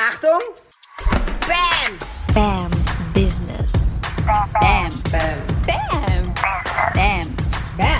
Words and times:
Achtung! 0.00 0.38
Bam! 1.40 1.98
Bam 2.32 2.70
Business. 3.12 3.72
Bam! 4.24 4.48
Bam! 4.52 4.90
Bam. 5.10 6.34
Bam. 6.34 6.34
Bam! 6.94 7.36
Bam. 7.76 7.96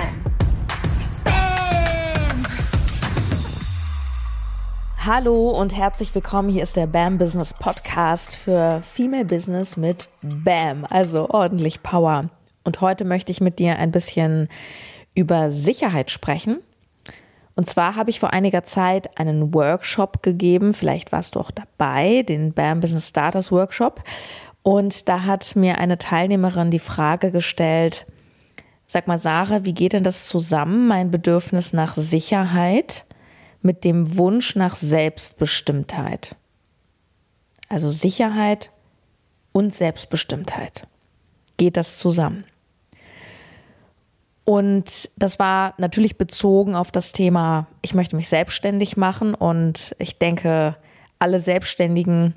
Hallo 5.05 5.51
und 5.51 5.77
herzlich 5.77 6.15
willkommen. 6.15 6.51
Hier 6.51 6.63
ist 6.63 6.77
der 6.77 6.87
BAM 6.87 7.19
Business 7.19 7.53
Podcast 7.53 8.37
für 8.37 8.81
Female 8.87 9.25
Business 9.25 9.77
mit 9.77 10.09
BAM, 10.23 10.87
also 10.89 11.29
ordentlich 11.31 11.83
Power. 11.83 12.31
Und 12.63 12.81
heute 12.81 13.05
möchte 13.05 13.33
ich 13.33 13.41
mit 13.41 13.59
dir 13.59 13.77
ein 13.77 13.91
bisschen 13.91 14.49
über 15.17 15.51
Sicherheit 15.51 16.13
sprechen. 16.13 16.61
Und 17.59 17.69
zwar 17.69 17.97
habe 17.97 18.11
ich 18.11 18.21
vor 18.21 18.33
einiger 18.33 18.63
Zeit 18.63 19.19
einen 19.19 19.53
Workshop 19.53 20.23
gegeben, 20.23 20.75
vielleicht 20.75 21.11
warst 21.11 21.35
du 21.35 21.41
auch 21.41 21.51
dabei, 21.51 22.23
den 22.23 22.53
BAM 22.53 22.79
Business 22.79 23.09
Starters 23.09 23.51
Workshop. 23.51 24.05
Und 24.63 25.09
da 25.09 25.25
hat 25.25 25.57
mir 25.57 25.79
eine 25.79 25.99
Teilnehmerin 25.99 26.71
die 26.71 26.79
Frage 26.79 27.33
gestellt, 27.33 28.07
sag 28.87 29.09
mal 29.09 29.19
Sarah, 29.19 29.65
wie 29.65 29.75
geht 29.75 29.93
denn 29.93 30.05
das 30.05 30.29
zusammen, 30.29 30.87
mein 30.87 31.11
Bedürfnis 31.11 31.73
nach 31.73 31.97
Sicherheit 31.97 33.07
mit 33.61 33.83
dem 33.83 34.17
Wunsch 34.17 34.55
nach 34.55 34.77
Selbstbestimmtheit? 34.77 36.37
Also 37.69 37.91
Sicherheit 37.91 38.71
und 39.51 39.75
Selbstbestimmtheit. 39.75 40.87
Geht 41.57 41.77
das 41.77 41.99
zusammen? 41.99 42.45
Und 44.49 45.11
das 45.19 45.39
war 45.39 45.75
natürlich 45.77 46.17
bezogen 46.17 46.75
auf 46.75 46.91
das 46.91 47.13
Thema, 47.13 47.67
ich 47.83 47.93
möchte 47.93 48.17
mich 48.17 48.31
selbstständig 48.31 48.97
machen 48.97 49.35
und 49.35 49.95
ich 49.99 50.19
denke, 50.19 50.75
alle 51.19 51.39
Selbstständigen, 51.39 52.33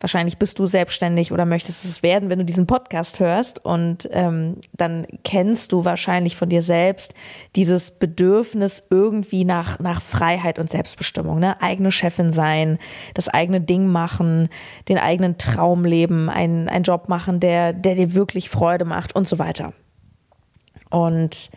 wahrscheinlich 0.00 0.38
bist 0.38 0.58
du 0.58 0.64
selbstständig 0.64 1.30
oder 1.30 1.44
möchtest 1.44 1.84
es 1.84 2.02
werden, 2.02 2.30
wenn 2.30 2.38
du 2.38 2.46
diesen 2.46 2.66
Podcast 2.66 3.20
hörst 3.20 3.62
und 3.66 4.08
ähm, 4.12 4.62
dann 4.72 5.06
kennst 5.24 5.72
du 5.72 5.84
wahrscheinlich 5.84 6.36
von 6.36 6.48
dir 6.48 6.62
selbst 6.62 7.12
dieses 7.54 7.90
Bedürfnis 7.90 8.84
irgendwie 8.88 9.44
nach, 9.44 9.78
nach 9.78 10.00
Freiheit 10.00 10.58
und 10.58 10.70
Selbstbestimmung, 10.70 11.38
ne? 11.38 11.60
eigene 11.60 11.92
Chefin 11.92 12.32
sein, 12.32 12.78
das 13.12 13.28
eigene 13.28 13.60
Ding 13.60 13.88
machen, 13.88 14.48
den 14.88 14.96
eigenen 14.96 15.36
Traum 15.36 15.84
leben, 15.84 16.30
einen, 16.30 16.70
einen 16.70 16.84
Job 16.84 17.10
machen, 17.10 17.40
der, 17.40 17.74
der 17.74 17.94
dir 17.94 18.14
wirklich 18.14 18.48
Freude 18.48 18.86
macht 18.86 19.14
und 19.14 19.28
so 19.28 19.38
weiter. 19.38 19.74
Und 20.92 21.50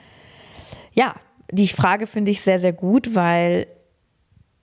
ja, 0.93 1.13
die 1.51 1.67
Frage 1.67 2.07
finde 2.07 2.31
ich 2.31 2.41
sehr, 2.41 2.57
sehr 2.57 2.73
gut, 2.73 3.13
weil 3.15 3.67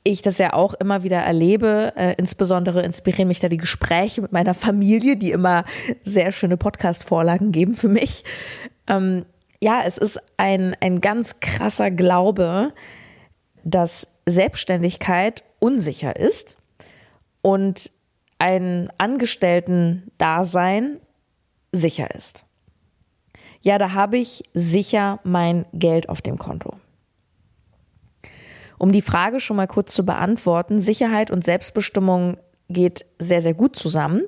ich 0.03 0.23
das 0.23 0.39
ja 0.39 0.55
auch 0.55 0.75
immer 0.75 1.05
wieder 1.05 1.19
erlebe. 1.19 1.93
Äh, 1.97 2.15
insbesondere 2.17 2.83
inspirieren 2.83 3.29
mich 3.29 3.39
da 3.39 3.47
die 3.49 3.59
Gespräche 3.59 4.21
mit 4.23 4.33
meiner 4.33 4.55
Familie, 4.55 5.17
die 5.17 5.31
immer 5.31 5.65
sehr 6.03 6.33
schöne 6.33 6.57
Podcast-Vorlagen 6.57 7.53
geben 7.53 7.75
für 7.75 7.89
mich. 7.89 8.25
Ähm, 8.89 9.25
ja, 9.61 9.83
es 9.85 9.99
ist 9.99 10.21
ein, 10.39 10.75
ein 10.81 11.01
ganz 11.01 11.39
krasser 11.39 11.93
Glaube, 11.93 12.73
dass 13.63 14.09
Selbstständigkeit 14.27 15.45
unsicher 15.61 16.17
ist 16.17 16.57
und 17.43 17.93
ein 18.39 18.91
Angestellten-Dasein 18.99 20.99
sicher 21.71 22.13
ist 22.13 22.45
ja, 23.63 23.79
da 23.79 23.93
habe 23.93 24.19
ich 24.19 24.43
sicher 24.55 25.21
mein 25.25 25.67
Geld 25.73 26.09
auf 26.09 26.21
dem 26.21 26.39
Konto. 26.39 26.77
Um 28.79 28.91
die 28.91 29.03
Frage 29.03 29.39
schon 29.39 29.57
mal 29.57 29.69
kurz 29.69 29.95
zu 29.95 30.05
beantworten, 30.05 30.81
Sicherheit 30.81 31.31
und 31.31 31.45
Selbstbestimmung 31.45 32.37
geht 32.69 33.07
sehr, 33.21 33.41
sehr 33.41 33.55
gut 33.55 33.77
zusammen. 33.77 34.23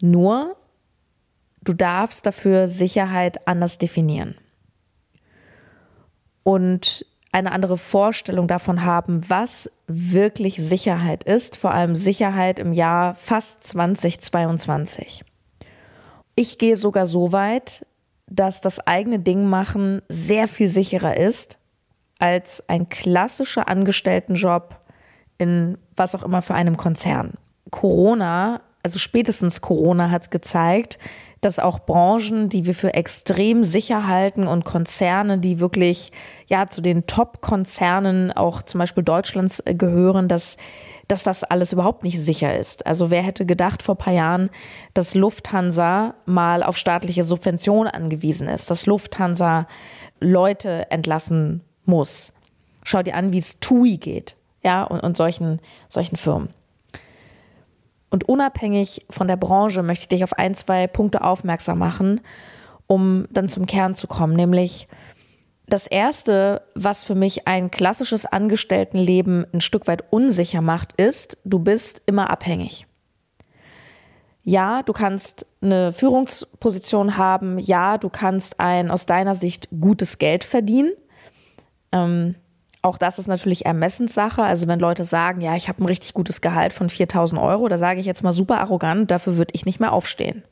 Nur, 0.00 0.56
du 1.62 1.72
darfst 1.72 2.24
dafür 2.24 2.68
Sicherheit 2.68 3.48
anders 3.48 3.78
definieren. 3.78 4.36
Und 6.44 7.04
eine 7.32 7.50
andere 7.50 7.76
Vorstellung 7.76 8.46
davon 8.46 8.84
haben, 8.84 9.28
was 9.28 9.68
wirklich 9.88 10.56
Sicherheit 10.56 11.24
ist, 11.24 11.56
vor 11.56 11.72
allem 11.72 11.96
Sicherheit 11.96 12.60
im 12.60 12.72
Jahr 12.72 13.16
fast 13.16 13.64
2022. 13.64 15.24
Ich 16.36 16.58
gehe 16.58 16.76
sogar 16.76 17.06
so 17.06 17.32
weit, 17.32 17.84
dass 18.26 18.60
das 18.60 18.86
eigene 18.86 19.18
Ding 19.18 19.48
machen 19.48 20.02
sehr 20.08 20.48
viel 20.48 20.68
sicherer 20.68 21.16
ist 21.16 21.58
als 22.18 22.68
ein 22.68 22.88
klassischer 22.88 23.68
Angestelltenjob 23.68 24.80
in 25.38 25.78
was 25.96 26.14
auch 26.14 26.22
immer 26.22 26.42
für 26.42 26.54
einem 26.54 26.76
Konzern. 26.76 27.34
Corona, 27.70 28.60
also 28.82 28.98
spätestens 28.98 29.60
Corona 29.60 30.10
hat 30.10 30.30
gezeigt, 30.30 30.98
dass 31.40 31.58
auch 31.58 31.80
Branchen, 31.80 32.48
die 32.48 32.66
wir 32.66 32.74
für 32.74 32.94
extrem 32.94 33.64
sicher 33.64 34.06
halten 34.06 34.46
und 34.46 34.64
Konzerne, 34.64 35.38
die 35.38 35.60
wirklich 35.60 36.10
ja 36.46 36.68
zu 36.68 36.80
den 36.80 37.06
Top-Konzernen 37.06 38.32
auch 38.32 38.62
zum 38.62 38.78
Beispiel 38.78 39.04
Deutschlands 39.04 39.60
äh, 39.64 39.74
gehören, 39.74 40.28
dass 40.28 40.56
dass 41.08 41.22
das 41.22 41.44
alles 41.44 41.72
überhaupt 41.72 42.04
nicht 42.04 42.20
sicher 42.20 42.56
ist. 42.58 42.86
Also 42.86 43.10
wer 43.10 43.22
hätte 43.22 43.46
gedacht 43.46 43.82
vor 43.82 43.96
paar 43.96 44.12
Jahren, 44.12 44.50
dass 44.94 45.14
Lufthansa 45.14 46.14
mal 46.26 46.62
auf 46.62 46.76
staatliche 46.76 47.24
Subventionen 47.24 47.92
angewiesen 47.92 48.48
ist, 48.48 48.70
dass 48.70 48.86
Lufthansa 48.86 49.66
Leute 50.20 50.90
entlassen 50.90 51.62
muss. 51.84 52.32
Schau 52.82 53.02
dir 53.02 53.16
an, 53.16 53.32
wie 53.32 53.38
es 53.38 53.60
TUI 53.60 53.98
geht, 53.98 54.36
ja, 54.62 54.82
und, 54.84 55.00
und 55.00 55.16
solchen, 55.16 55.60
solchen 55.88 56.16
Firmen. 56.16 56.50
Und 58.10 58.28
unabhängig 58.28 59.04
von 59.10 59.26
der 59.26 59.36
Branche 59.36 59.82
möchte 59.82 60.04
ich 60.04 60.08
dich 60.08 60.24
auf 60.24 60.34
ein, 60.34 60.54
zwei 60.54 60.86
Punkte 60.86 61.22
aufmerksam 61.22 61.78
machen, 61.78 62.20
um 62.86 63.26
dann 63.30 63.48
zum 63.48 63.66
Kern 63.66 63.94
zu 63.94 64.06
kommen, 64.06 64.36
nämlich 64.36 64.86
das 65.66 65.86
Erste, 65.86 66.62
was 66.74 67.04
für 67.04 67.14
mich 67.14 67.48
ein 67.48 67.70
klassisches 67.70 68.26
Angestelltenleben 68.26 69.46
ein 69.52 69.60
Stück 69.60 69.86
weit 69.86 70.04
unsicher 70.12 70.60
macht, 70.60 70.92
ist, 71.00 71.38
du 71.44 71.58
bist 71.58 72.02
immer 72.06 72.30
abhängig. 72.30 72.86
Ja, 74.42 74.82
du 74.82 74.92
kannst 74.92 75.46
eine 75.62 75.92
Führungsposition 75.92 77.16
haben, 77.16 77.58
ja, 77.58 77.96
du 77.96 78.10
kannst 78.10 78.60
ein 78.60 78.90
aus 78.90 79.06
deiner 79.06 79.34
Sicht 79.34 79.68
gutes 79.80 80.18
Geld 80.18 80.44
verdienen. 80.44 80.92
Ähm, 81.92 82.34
auch 82.82 82.98
das 82.98 83.18
ist 83.18 83.26
natürlich 83.26 83.64
Ermessenssache. 83.64 84.42
Also 84.42 84.66
wenn 84.66 84.78
Leute 84.78 85.04
sagen, 85.04 85.40
ja, 85.40 85.56
ich 85.56 85.70
habe 85.70 85.82
ein 85.82 85.86
richtig 85.86 86.12
gutes 86.12 86.42
Gehalt 86.42 86.74
von 86.74 86.90
4000 86.90 87.40
Euro, 87.40 87.68
da 87.68 87.78
sage 87.78 88.00
ich 88.00 88.06
jetzt 88.06 88.22
mal 88.22 88.32
super 88.32 88.60
arrogant, 88.60 89.10
dafür 89.10 89.38
würde 89.38 89.54
ich 89.54 89.64
nicht 89.64 89.80
mehr 89.80 89.94
aufstehen. 89.94 90.44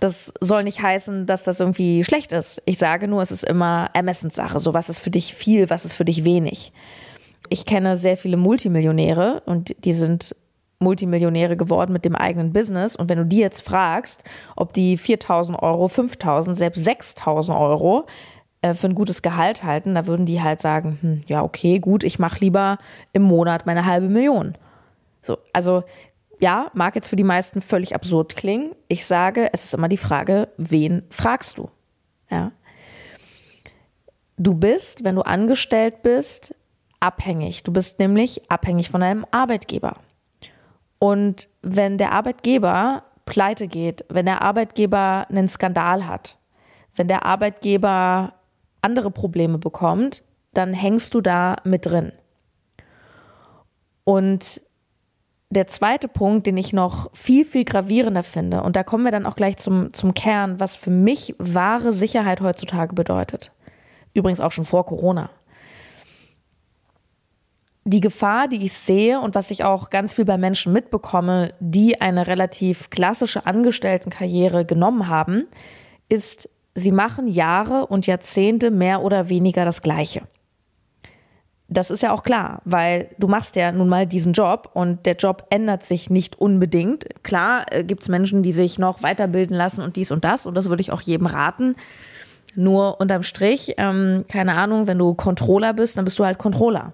Das 0.00 0.32
soll 0.40 0.64
nicht 0.64 0.82
heißen, 0.82 1.26
dass 1.26 1.44
das 1.44 1.60
irgendwie 1.60 2.04
schlecht 2.04 2.32
ist. 2.32 2.62
Ich 2.64 2.78
sage 2.78 3.06
nur, 3.06 3.22
es 3.22 3.30
ist 3.30 3.44
immer 3.44 3.90
Ermessenssache. 3.92 4.58
So, 4.58 4.72
was 4.72 4.88
ist 4.88 4.98
für 4.98 5.10
dich 5.10 5.34
viel, 5.34 5.68
was 5.70 5.84
ist 5.84 5.92
für 5.92 6.06
dich 6.06 6.24
wenig. 6.24 6.72
Ich 7.50 7.66
kenne 7.66 7.96
sehr 7.96 8.16
viele 8.16 8.36
Multimillionäre 8.36 9.42
und 9.44 9.76
die 9.84 9.92
sind 9.92 10.34
Multimillionäre 10.78 11.56
geworden 11.56 11.92
mit 11.92 12.04
dem 12.04 12.16
eigenen 12.16 12.52
Business. 12.52 12.96
Und 12.96 13.10
wenn 13.10 13.18
du 13.18 13.26
die 13.26 13.38
jetzt 13.38 13.60
fragst, 13.60 14.24
ob 14.56 14.72
die 14.72 14.96
4000 14.96 15.62
Euro, 15.62 15.88
5000, 15.88 16.56
selbst 16.56 16.82
6000 16.84 17.56
Euro 17.56 18.06
äh, 18.62 18.72
für 18.72 18.88
ein 18.88 18.94
gutes 18.94 19.20
Gehalt 19.20 19.62
halten, 19.62 19.94
da 19.94 20.06
würden 20.06 20.24
die 20.24 20.42
halt 20.42 20.62
sagen, 20.62 20.98
hm, 21.02 21.20
ja, 21.26 21.42
okay, 21.42 21.78
gut, 21.78 22.02
ich 22.02 22.18
mache 22.18 22.40
lieber 22.40 22.78
im 23.12 23.22
Monat 23.22 23.66
meine 23.66 23.84
halbe 23.84 24.08
Million. 24.08 24.56
So, 25.22 25.36
also 25.52 25.84
ja, 26.40 26.70
mag 26.74 26.94
jetzt 26.94 27.08
für 27.08 27.16
die 27.16 27.24
meisten 27.24 27.60
völlig 27.60 27.94
absurd 27.94 28.36
klingen. 28.36 28.74
Ich 28.88 29.06
sage, 29.06 29.50
es 29.52 29.64
ist 29.64 29.74
immer 29.74 29.88
die 29.88 29.96
Frage, 29.96 30.48
wen 30.56 31.02
fragst 31.10 31.58
du? 31.58 31.70
Ja. 32.30 32.52
Du 34.36 34.54
bist, 34.54 35.04
wenn 35.04 35.16
du 35.16 35.22
angestellt 35.22 36.02
bist, 36.02 36.54
abhängig. 36.98 37.62
Du 37.62 37.72
bist 37.72 37.98
nämlich 37.98 38.50
abhängig 38.50 38.90
von 38.90 39.02
deinem 39.02 39.26
Arbeitgeber. 39.30 39.96
Und 40.98 41.48
wenn 41.62 41.98
der 41.98 42.12
Arbeitgeber 42.12 43.04
pleite 43.26 43.68
geht, 43.68 44.04
wenn 44.08 44.26
der 44.26 44.42
Arbeitgeber 44.42 45.26
einen 45.28 45.48
Skandal 45.48 46.06
hat, 46.06 46.38
wenn 46.96 47.08
der 47.08 47.24
Arbeitgeber 47.24 48.34
andere 48.82 49.10
Probleme 49.10 49.58
bekommt, 49.58 50.22
dann 50.52 50.72
hängst 50.72 51.14
du 51.14 51.20
da 51.20 51.56
mit 51.64 51.86
drin. 51.86 52.12
Und 54.04 54.62
der 55.50 55.66
zweite 55.66 56.06
Punkt, 56.06 56.46
den 56.46 56.56
ich 56.56 56.72
noch 56.72 57.10
viel, 57.12 57.44
viel 57.44 57.64
gravierender 57.64 58.22
finde, 58.22 58.62
und 58.62 58.76
da 58.76 58.84
kommen 58.84 59.04
wir 59.04 59.10
dann 59.10 59.26
auch 59.26 59.34
gleich 59.34 59.56
zum, 59.56 59.92
zum 59.92 60.14
Kern, 60.14 60.60
was 60.60 60.76
für 60.76 60.90
mich 60.90 61.34
wahre 61.38 61.90
Sicherheit 61.90 62.40
heutzutage 62.40 62.94
bedeutet. 62.94 63.50
Übrigens 64.14 64.40
auch 64.40 64.52
schon 64.52 64.64
vor 64.64 64.86
Corona. 64.86 65.30
Die 67.84 68.00
Gefahr, 68.00 68.46
die 68.46 68.64
ich 68.64 68.74
sehe 68.74 69.20
und 69.20 69.34
was 69.34 69.50
ich 69.50 69.64
auch 69.64 69.90
ganz 69.90 70.14
viel 70.14 70.24
bei 70.24 70.36
Menschen 70.36 70.72
mitbekomme, 70.72 71.54
die 71.58 72.00
eine 72.00 72.28
relativ 72.28 72.90
klassische 72.90 73.46
Angestelltenkarriere 73.46 74.64
genommen 74.64 75.08
haben, 75.08 75.48
ist, 76.08 76.48
sie 76.76 76.92
machen 76.92 77.26
Jahre 77.26 77.86
und 77.86 78.06
Jahrzehnte 78.06 78.70
mehr 78.70 79.02
oder 79.02 79.28
weniger 79.28 79.64
das 79.64 79.82
Gleiche. 79.82 80.22
Das 81.72 81.90
ist 81.90 82.02
ja 82.02 82.12
auch 82.12 82.24
klar, 82.24 82.60
weil 82.64 83.10
du 83.18 83.28
machst 83.28 83.54
ja 83.54 83.70
nun 83.70 83.88
mal 83.88 84.04
diesen 84.04 84.32
Job 84.32 84.70
und 84.74 85.06
der 85.06 85.14
Job 85.14 85.46
ändert 85.50 85.84
sich 85.84 86.10
nicht 86.10 86.40
unbedingt. 86.40 87.22
Klar 87.22 87.72
äh, 87.72 87.84
gibt 87.84 88.02
es 88.02 88.08
Menschen, 88.08 88.42
die 88.42 88.50
sich 88.50 88.78
noch 88.80 89.04
weiterbilden 89.04 89.56
lassen 89.56 89.80
und 89.82 89.94
dies 89.94 90.10
und 90.10 90.24
das 90.24 90.46
und 90.46 90.56
das 90.56 90.68
würde 90.68 90.80
ich 90.80 90.92
auch 90.92 91.00
jedem 91.00 91.26
raten. 91.26 91.76
Nur 92.56 93.00
unterm 93.00 93.22
Strich, 93.22 93.74
ähm, 93.78 94.24
keine 94.28 94.54
Ahnung, 94.54 94.88
wenn 94.88 94.98
du 94.98 95.14
Controller 95.14 95.72
bist, 95.72 95.96
dann 95.96 96.04
bist 96.04 96.18
du 96.18 96.24
halt 96.24 96.38
Controller. 96.38 96.92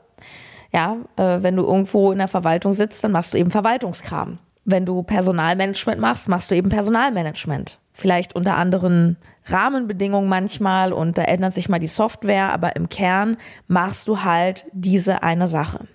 Ja, 0.75 0.99
äh, 1.17 1.43
wenn 1.43 1.57
du 1.57 1.65
irgendwo 1.65 2.13
in 2.13 2.19
der 2.19 2.29
Verwaltung 2.29 2.75
sitzt, 2.75 3.03
dann 3.03 3.13
machst 3.13 3.33
du 3.33 3.39
eben 3.39 3.51
Verwaltungskram. 3.51 4.39
Wenn 4.67 4.85
du 4.85 5.03
Personalmanagement 5.03 5.99
machst, 5.99 6.29
machst 6.29 6.51
du 6.51 6.55
eben 6.55 6.69
Personalmanagement. 6.69 7.79
Vielleicht 7.93 8.37
unter 8.37 8.57
anderen 8.57 9.17
Rahmenbedingungen 9.47 10.29
manchmal 10.29 10.93
und 10.93 11.19
da 11.19 11.23
ändert 11.23 11.53
sich 11.53 11.69
mal 11.69 11.79
die 11.79 11.87
Software, 11.87 12.53
aber 12.53 12.77
im 12.77 12.89
Kern 12.89 13.37
machst 13.69 14.09
du 14.09 14.23
halt 14.23 14.67
diese 14.73 15.23
eine 15.23 15.49
Sache. 15.49 15.87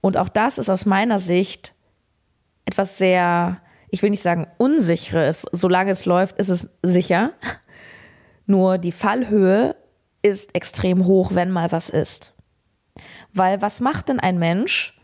Und 0.00 0.16
auch 0.16 0.28
das 0.28 0.58
ist 0.58 0.68
aus 0.68 0.86
meiner 0.86 1.18
Sicht 1.18 1.74
etwas 2.64 2.98
sehr, 2.98 3.60
ich 3.90 4.02
will 4.02 4.10
nicht 4.10 4.22
sagen 4.22 4.46
unsicheres. 4.58 5.46
Solange 5.52 5.90
es 5.90 6.04
läuft, 6.04 6.38
ist 6.38 6.48
es 6.48 6.68
sicher. 6.82 7.32
Nur 8.46 8.78
die 8.78 8.92
Fallhöhe 8.92 9.76
ist 10.22 10.54
extrem 10.54 11.06
hoch, 11.06 11.30
wenn 11.34 11.50
mal 11.50 11.72
was 11.72 11.88
ist. 11.88 12.34
Weil 13.32 13.62
was 13.62 13.80
macht 13.80 14.08
denn 14.08 14.20
ein 14.20 14.38
Mensch, 14.38 14.95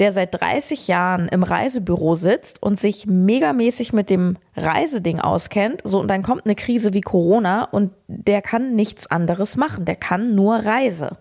der 0.00 0.10
seit 0.10 0.40
30 0.40 0.88
Jahren 0.88 1.28
im 1.28 1.42
Reisebüro 1.42 2.14
sitzt 2.16 2.62
und 2.62 2.80
sich 2.80 3.06
megamäßig 3.06 3.92
mit 3.92 4.10
dem 4.10 4.36
Reiseding 4.56 5.20
auskennt, 5.20 5.82
so 5.84 6.00
und 6.00 6.08
dann 6.08 6.22
kommt 6.22 6.44
eine 6.44 6.56
Krise 6.56 6.92
wie 6.94 7.00
Corona 7.00 7.64
und 7.64 7.92
der 8.08 8.42
kann 8.42 8.74
nichts 8.74 9.06
anderes 9.06 9.56
machen, 9.56 9.84
der 9.84 9.96
kann 9.96 10.34
nur 10.34 10.56
Reise. 10.56 11.18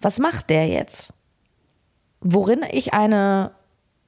Was 0.00 0.18
macht 0.18 0.50
der 0.50 0.66
jetzt? 0.66 1.14
Worin 2.20 2.64
ich 2.70 2.92
eine 2.92 3.52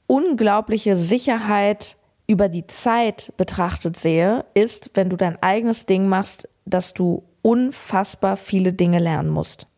unglaubliche 0.07 0.97
Sicherheit 0.97 1.97
über 2.27 2.49
die 2.49 2.67
Zeit 2.67 3.33
betrachtet 3.37 3.99
sehe, 3.99 4.45
ist, 4.55 4.91
wenn 4.95 5.09
du 5.09 5.17
dein 5.17 5.41
eigenes 5.43 5.87
Ding 5.87 6.09
machst, 6.09 6.49
dass 6.65 6.95
du 6.95 7.23
unfassbar 7.43 8.37
viele 8.37 8.73
Dinge 8.73 8.99
lernen 8.99 9.31
musst. 9.31 9.69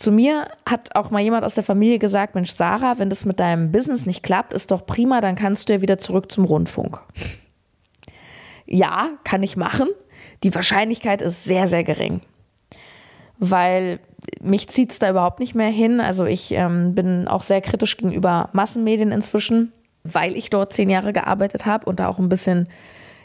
Zu 0.00 0.12
mir 0.12 0.48
hat 0.64 0.96
auch 0.96 1.10
mal 1.10 1.20
jemand 1.20 1.44
aus 1.44 1.56
der 1.56 1.62
Familie 1.62 1.98
gesagt, 1.98 2.34
Mensch, 2.34 2.52
Sarah, 2.52 2.98
wenn 2.98 3.10
das 3.10 3.26
mit 3.26 3.38
deinem 3.38 3.70
Business 3.70 4.06
nicht 4.06 4.22
klappt, 4.22 4.54
ist 4.54 4.70
doch 4.70 4.86
prima, 4.86 5.20
dann 5.20 5.34
kannst 5.34 5.68
du 5.68 5.74
ja 5.74 5.82
wieder 5.82 5.98
zurück 5.98 6.32
zum 6.32 6.46
Rundfunk. 6.46 7.02
Ja, 8.64 9.10
kann 9.24 9.42
ich 9.42 9.58
machen. 9.58 9.88
Die 10.42 10.54
Wahrscheinlichkeit 10.54 11.20
ist 11.20 11.44
sehr, 11.44 11.66
sehr 11.66 11.84
gering. 11.84 12.22
Weil 13.38 14.00
mich 14.40 14.68
zieht 14.68 14.92
es 14.92 15.00
da 15.00 15.10
überhaupt 15.10 15.38
nicht 15.38 15.54
mehr 15.54 15.68
hin. 15.68 16.00
Also 16.00 16.24
ich 16.24 16.52
ähm, 16.52 16.94
bin 16.94 17.28
auch 17.28 17.42
sehr 17.42 17.60
kritisch 17.60 17.98
gegenüber 17.98 18.48
Massenmedien 18.54 19.12
inzwischen, 19.12 19.70
weil 20.02 20.34
ich 20.34 20.48
dort 20.48 20.72
zehn 20.72 20.88
Jahre 20.88 21.12
gearbeitet 21.12 21.66
habe 21.66 21.84
und 21.84 22.00
da 22.00 22.08
auch 22.08 22.18
ein 22.18 22.30
bisschen 22.30 22.70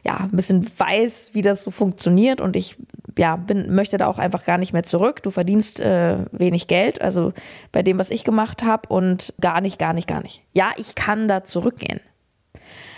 ja, 0.03 0.17
ein 0.17 0.35
bisschen 0.35 0.67
weiß, 0.77 1.31
wie 1.33 1.41
das 1.41 1.63
so 1.63 1.71
funktioniert 1.71 2.39
und 2.39 2.55
ich 2.55 2.75
ja, 3.17 3.35
bin, 3.35 3.73
möchte 3.73 3.97
da 3.97 4.07
auch 4.07 4.19
einfach 4.19 4.45
gar 4.45 4.57
nicht 4.57 4.73
mehr 4.73 4.83
zurück. 4.83 5.23
Du 5.23 5.31
verdienst 5.31 5.79
äh, 5.79 6.17
wenig 6.31 6.67
Geld, 6.67 7.01
also 7.01 7.33
bei 7.71 7.83
dem, 7.83 7.97
was 7.97 8.11
ich 8.11 8.23
gemacht 8.23 8.63
habe 8.63 8.89
und 8.89 9.33
gar 9.39 9.61
nicht, 9.61 9.79
gar 9.79 9.93
nicht, 9.93 10.07
gar 10.07 10.21
nicht. 10.21 10.43
Ja, 10.53 10.71
ich 10.77 10.95
kann 10.95 11.27
da 11.27 11.43
zurückgehen. 11.43 11.99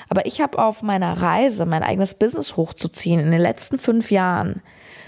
Aber 0.09 0.25
ich 0.25 0.41
habe 0.41 0.59
auf 0.59 0.83
meiner 0.83 1.21
Reise, 1.21 1.65
mein 1.65 1.83
eigenes 1.83 2.13
Business 2.13 2.55
hochzuziehen, 2.55 3.19
in 3.19 3.31
den 3.31 3.41
letzten 3.41 3.77
fünf 3.77 4.09
Jahren 4.09 4.61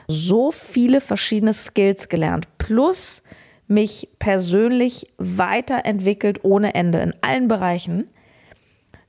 so 0.08 0.52
viele 0.52 1.02
verschiedene 1.02 1.54
Skills 1.54 2.10
gelernt, 2.10 2.48
plus 2.58 3.24
mich 3.68 4.10
persönlich 4.20 5.08
weiterentwickelt 5.18 6.44
ohne 6.44 6.74
Ende 6.74 7.00
in 7.00 7.14
allen 7.22 7.48
Bereichen 7.48 8.10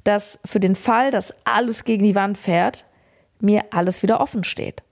dass 0.05 0.41
für 0.45 0.61
den 0.61 0.77
Fall, 0.77 1.11
dass 1.11 1.35
alles 1.45 1.85
gegen 1.85 2.05
die 2.05 2.15
Wand 2.15 2.39
fährt, 2.39 2.85
mir 3.41 3.65
alles 3.71 4.03
wieder 4.03 4.21
offen 4.21 4.45
steht. 4.45 4.83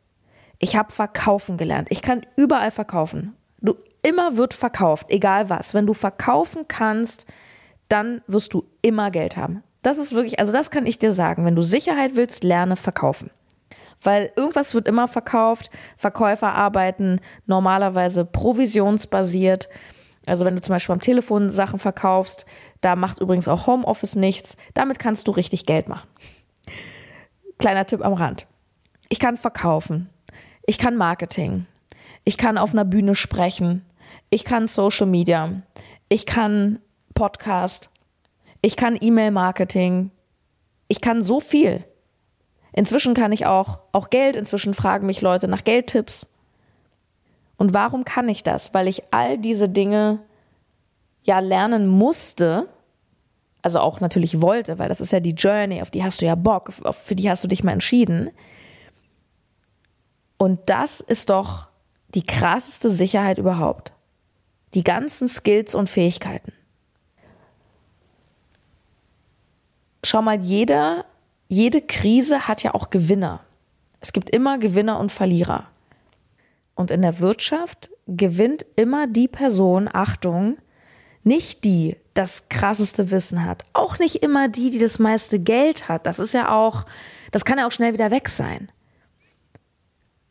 Ich 0.59 0.77
habe 0.77 0.93
verkaufen 0.93 1.57
gelernt. 1.57 1.89
Ich 1.91 2.03
kann 2.03 2.27
überall 2.37 2.71
verkaufen. 2.71 3.37
Du 3.61 3.77
immer 4.03 4.37
wird 4.37 4.55
verkauft, 4.55 5.07
egal 5.11 5.51
was. 5.51 5.75
Wenn 5.75 5.87
du 5.87 5.95
verkaufen 5.95 6.67
kannst, 6.69 7.27
dann 7.89 8.23
wirst 8.27 8.55
du 8.55 8.65
immer 8.83 9.11
Geld 9.11 9.37
haben. 9.37 9.63
Das 9.83 9.99
ist 9.99 10.13
wirklich, 10.13 10.39
also 10.39 10.53
das 10.53 10.71
kann 10.71 10.87
ich 10.87 10.99
dir 10.99 11.13
sagen. 11.13 11.45
Wenn 11.45 11.57
du 11.57 11.63
Sicherheit 11.63 12.17
willst, 12.17 12.45
lerne 12.45 12.77
verkaufen. 12.77 13.31
Weil 14.03 14.33
irgendwas 14.37 14.75
wird 14.75 14.87
immer 14.87 15.09
verkauft. 15.09 15.71
Verkäufer 15.97 16.55
arbeiten 16.55 17.21
normalerweise 17.47 18.25
provisionsbasiert. 18.25 19.69
Also 20.27 20.45
wenn 20.45 20.55
du 20.55 20.61
zum 20.61 20.75
Beispiel 20.75 20.93
am 20.93 21.01
Telefon 21.01 21.51
Sachen 21.53 21.79
verkaufst, 21.79 22.45
da 22.81 22.97
macht 22.97 23.21
übrigens 23.21 23.49
auch 23.49 23.67
Homeoffice 23.67 24.15
nichts. 24.15 24.57
Damit 24.75 24.99
kannst 24.99 25.27
du 25.27 25.33
richtig 25.33 25.67
Geld 25.67 25.89
machen. 25.89 26.09
Kleiner 27.59 27.87
Tipp 27.87 28.05
am 28.05 28.13
Rand. 28.13 28.47
Ich 29.09 29.19
kann 29.19 29.37
verkaufen. 29.37 30.11
Ich 30.69 30.77
kann 30.77 30.97
Marketing. 30.97 31.65
Ich 32.25 32.37
kann 32.37 32.59
auf 32.59 32.75
einer 32.75 32.85
Bühne 32.85 33.15
sprechen. 33.15 33.87
Ich 34.29 34.45
kann 34.45 34.67
Social 34.67 35.07
Media. 35.07 35.63
Ich 36.11 36.27
kann 36.27 36.81
Podcast. 37.15 37.89
Ich 38.61 38.77
kann 38.77 38.99
E-Mail-Marketing. 39.01 40.11
Ich 40.89 41.01
kann 41.01 41.23
so 41.23 41.41
viel. 41.41 41.87
Inzwischen 42.75 43.15
kann 43.15 43.33
ich 43.33 43.47
auch, 43.47 43.79
auch 43.93 44.11
Geld. 44.11 44.37
Inzwischen 44.37 44.75
fragen 44.75 45.07
mich 45.07 45.23
Leute 45.23 45.49
nach 45.49 45.65
Geldtipps. 45.65 46.29
Und 47.57 47.73
warum 47.73 48.05
kann 48.05 48.29
ich 48.29 48.43
das? 48.43 48.75
Weil 48.75 48.89
ich 48.89 49.05
all 49.11 49.39
diese 49.39 49.71
Dinge 49.71 50.19
ja 51.23 51.39
lernen 51.39 51.87
musste, 51.87 52.69
also 53.63 53.81
auch 53.81 54.01
natürlich 54.01 54.43
wollte, 54.43 54.79
weil 54.79 54.91
das 54.91 55.01
ist 55.01 55.13
ja 55.13 55.21
die 55.21 55.31
Journey, 55.31 55.81
auf 55.81 55.91
die 55.91 56.05
hast 56.05 56.21
du 56.21 56.27
ja 56.27 56.35
Bock, 56.35 56.75
für 56.93 57.17
die 57.17 57.31
hast 57.31 57.43
du 57.43 57.49
dich 57.49 57.65
mal 57.65 57.73
entschieden. 57.73 58.29
Und 60.39 60.61
das 60.67 61.01
ist 61.01 61.31
doch 61.31 61.67
die 62.15 62.25
krasseste 62.25 62.89
Sicherheit 62.89 63.39
überhaupt. 63.39 63.93
Die 64.75 64.85
ganzen 64.85 65.29
Skills 65.29 65.75
und 65.75 65.91
Fähigkeiten. 65.91 66.53
Schau 70.05 70.23
mal, 70.23 70.41
jeder, 70.41 71.05
jede 71.49 71.83
Krise 71.83 72.49
hat 72.49 72.63
ja 72.63 72.75
auch 72.75 72.91
Gewinner. 72.91 73.41
Es 74.01 74.13
gibt 74.13 74.31
immer 74.31 74.59
Gewinner 74.59 75.01
und 75.01 75.13
Verlierer. 75.13 75.67
Und 76.75 76.91
in 76.93 77.03
der 77.03 77.19
Wirtschaft 77.19 77.91
gewinnt 78.07 78.65
immer 78.77 79.09
die 79.09 79.27
Person, 79.27 79.91
Achtung, 79.93 80.59
nicht 81.25 81.65
die 81.65 81.97
das 82.15 82.49
krasseste 82.49 83.11
Wissen 83.11 83.45
hat, 83.45 83.65
auch 83.73 83.99
nicht 83.99 84.23
immer 84.23 84.49
die, 84.49 84.71
die 84.71 84.79
das 84.79 84.99
meiste 84.99 85.41
Geld 85.41 85.89
hat. 85.89 86.07
Das 86.07 86.19
ist 86.19 86.35
ja 86.35 86.51
auch, 86.51 86.85
das 87.33 87.45
kann 87.45 87.59
ja 87.59 87.67
auch 87.67 87.73
schnell 87.73 87.93
wieder 87.93 88.11
weg 88.11 88.29
sein. 88.29 88.71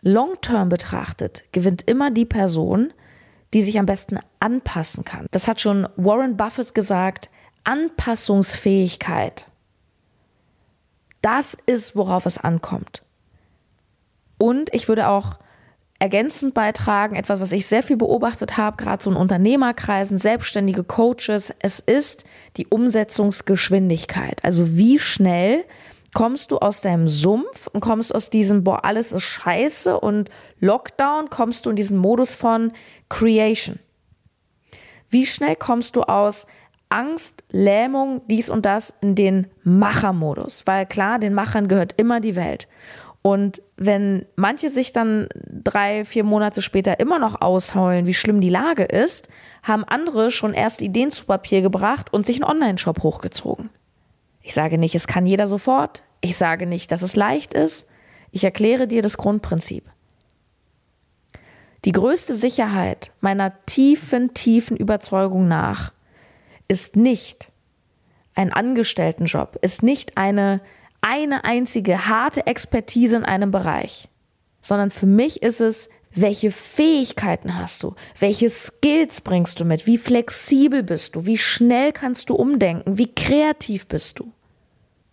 Long-term 0.02 0.70
betrachtet 0.70 1.44
gewinnt 1.52 1.84
immer 1.88 2.12
die 2.12 2.26
Person, 2.26 2.94
die 3.54 3.62
sich 3.62 3.80
am 3.80 3.86
besten 3.86 4.20
anpassen 4.40 5.04
kann. 5.06 5.28
Das 5.32 5.48
hat 5.48 5.62
schon 5.62 5.88
Warren 5.96 6.38
Buffett 6.38 6.76
gesagt, 6.76 7.30
Anpassungsfähigkeit. 7.64 9.48
Das 11.22 11.58
ist, 11.66 11.96
worauf 11.96 12.26
es 12.26 12.38
ankommt. 12.38 13.04
Und 14.38 14.74
ich 14.74 14.88
würde 14.88 15.08
auch 15.08 15.38
ergänzend 16.00 16.54
beitragen, 16.54 17.16
etwas, 17.16 17.40
was 17.40 17.52
ich 17.52 17.66
sehr 17.66 17.82
viel 17.82 17.98
beobachtet 17.98 18.56
habe, 18.58 18.78
gerade 18.78 19.04
so 19.04 19.10
in 19.10 19.16
Unternehmerkreisen, 19.16 20.18
selbstständige 20.18 20.84
Coaches, 20.84 21.54
es 21.60 21.80
ist 21.80 22.24
die 22.58 22.68
Umsetzungsgeschwindigkeit. 22.68 24.44
Also 24.44 24.78
wie 24.78 25.00
schnell 25.00 25.66
kommst 26.18 26.50
du 26.50 26.58
aus 26.58 26.82
deinem 26.82 27.08
Sumpf 27.08 27.68
und 27.68 27.80
kommst 27.80 28.16
aus 28.16 28.32
diesem, 28.32 28.64
boah, 28.64 28.84
alles 28.84 29.12
ist 29.12 29.22
scheiße 29.22 30.00
und 30.00 30.32
Lockdown, 30.60 31.30
kommst 31.30 31.64
du 31.64 31.70
in 31.70 31.76
diesen 31.76 32.00
Modus 32.00 32.34
von 32.34 32.72
Creation. 33.08 33.78
Wie 35.12 35.28
schnell 35.28 35.56
kommst 35.56 35.96
du 35.96 36.02
aus 36.02 36.48
Angst, 36.90 37.44
Lähmung, 37.52 38.22
dies 38.32 38.50
und 38.50 38.66
das 38.66 38.96
in 39.00 39.14
den 39.14 39.46
Machermodus? 39.64 40.64
Weil 40.66 40.88
klar, 40.88 41.20
den 41.20 41.36
Machern 41.36 41.68
gehört 41.68 41.94
immer 41.98 42.20
die 42.20 42.36
Welt. 42.36 42.68
Und 43.22 43.62
wenn 43.76 44.26
manche 44.36 44.72
sich 44.72 44.92
dann 44.92 45.28
drei, 45.46 46.04
vier 46.04 46.24
Monate 46.24 46.64
später 46.64 47.00
immer 47.00 47.20
noch 47.20 47.42
ausheulen, 47.42 48.08
wie 48.08 48.16
schlimm 48.16 48.42
die 48.42 48.50
Lage 48.50 48.86
ist, 48.86 49.30
haben 49.62 49.84
andere 49.84 50.32
schon 50.32 50.56
erst 50.56 50.82
Ideen 50.82 51.12
zu 51.12 51.26
Papier 51.26 51.62
gebracht 51.62 52.12
und 52.12 52.26
sich 52.26 52.38
einen 52.38 52.52
Online-Shop 52.52 53.04
hochgezogen. 53.04 53.70
Ich 54.42 54.56
sage 54.56 54.80
nicht, 54.80 54.96
es 54.96 55.06
kann 55.06 55.28
jeder 55.28 55.46
sofort. 55.46 56.02
Ich 56.22 56.38
sage 56.38 56.66
nicht, 56.66 56.92
dass 56.92 57.02
es 57.02 57.16
leicht 57.16 57.54
ist. 57.54 57.88
Ich 58.32 58.44
erkläre 58.44 58.88
dir 58.88 59.02
das 59.02 59.18
Grundprinzip. 59.18 59.86
Die 61.86 61.92
größte 61.92 62.34
Sicherheit 62.34 63.12
meiner 63.22 63.54
tiefen, 63.66 64.34
tiefen 64.34 64.76
Überzeugung 64.76 65.48
nach 65.48 65.94
ist 66.68 66.96
nicht 66.96 67.52
ein 68.36 68.52
Angestelltenjob, 68.52 69.58
ist 69.62 69.84
nicht 69.84 70.18
eine 70.18 70.62
eine 71.02 71.46
einzige 71.46 72.08
harte 72.08 72.48
Expertise 72.48 73.18
in 73.18 73.24
einem 73.24 73.52
Bereich, 73.52 74.10
sondern 74.62 74.92
für 74.92 75.06
mich 75.06 75.42
ist 75.42 75.62
es 75.62 75.90
welche 76.14 76.52
Fähigkeiten 76.52 77.58
hast 77.58 77.84
du, 77.84 77.94
welche 78.18 78.50
Skills 78.50 79.22
bringst 79.22 79.60
du 79.60 79.66
mit, 79.66 79.86
wie 79.86 79.98
flexibel 79.98 80.82
bist 80.82 81.16
du, 81.16 81.26
wie 81.26 81.38
schnell 81.38 81.92
kannst 81.92 82.30
du 82.30 82.36
umdenken, 82.36 82.98
wie 82.98 83.14
kreativ 83.14 83.88
bist 83.88 84.20
du. 84.20 84.32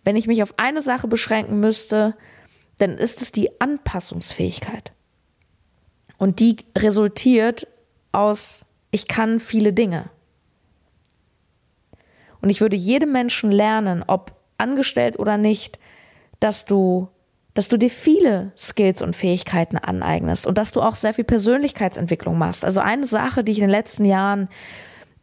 Wenn 0.05 0.15
ich 0.15 0.27
mich 0.27 0.41
auf 0.43 0.53
eine 0.57 0.81
Sache 0.81 1.07
beschränken 1.07 1.59
müsste, 1.59 2.15
dann 2.77 2.97
ist 2.97 3.21
es 3.21 3.31
die 3.31 3.59
Anpassungsfähigkeit. 3.59 4.93
Und 6.17 6.39
die 6.39 6.57
resultiert 6.77 7.67
aus, 8.11 8.65
ich 8.91 9.07
kann 9.07 9.39
viele 9.39 9.73
Dinge. 9.73 10.09
Und 12.41 12.49
ich 12.49 12.61
würde 12.61 12.75
jedem 12.75 13.11
Menschen 13.11 13.51
lernen, 13.51 14.03
ob 14.05 14.33
angestellt 14.57 15.19
oder 15.19 15.37
nicht, 15.37 15.79
dass 16.39 16.65
du, 16.65 17.09
dass 17.55 17.67
du 17.67 17.77
dir 17.77 17.89
viele 17.89 18.51
Skills 18.55 19.01
und 19.01 19.15
Fähigkeiten 19.15 19.77
aneignest 19.77 20.45
und 20.45 20.57
dass 20.57 20.71
du 20.71 20.81
auch 20.81 20.95
sehr 20.95 21.13
viel 21.13 21.23
Persönlichkeitsentwicklung 21.23 22.37
machst. 22.37 22.63
Also 22.63 22.79
eine 22.79 23.05
Sache, 23.05 23.43
die 23.43 23.53
ich 23.53 23.57
in 23.57 23.63
den 23.63 23.71
letzten 23.71 24.05
Jahren 24.05 24.49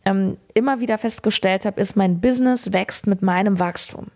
ähm, 0.04 0.36
immer 0.52 0.80
wieder 0.80 0.98
festgestellt 0.98 1.64
habe, 1.64 1.80
ist, 1.80 1.96
mein 1.96 2.20
Business 2.20 2.72
wächst 2.72 3.06
mit 3.06 3.22
meinem 3.22 3.58
Wachstum. 3.60 4.08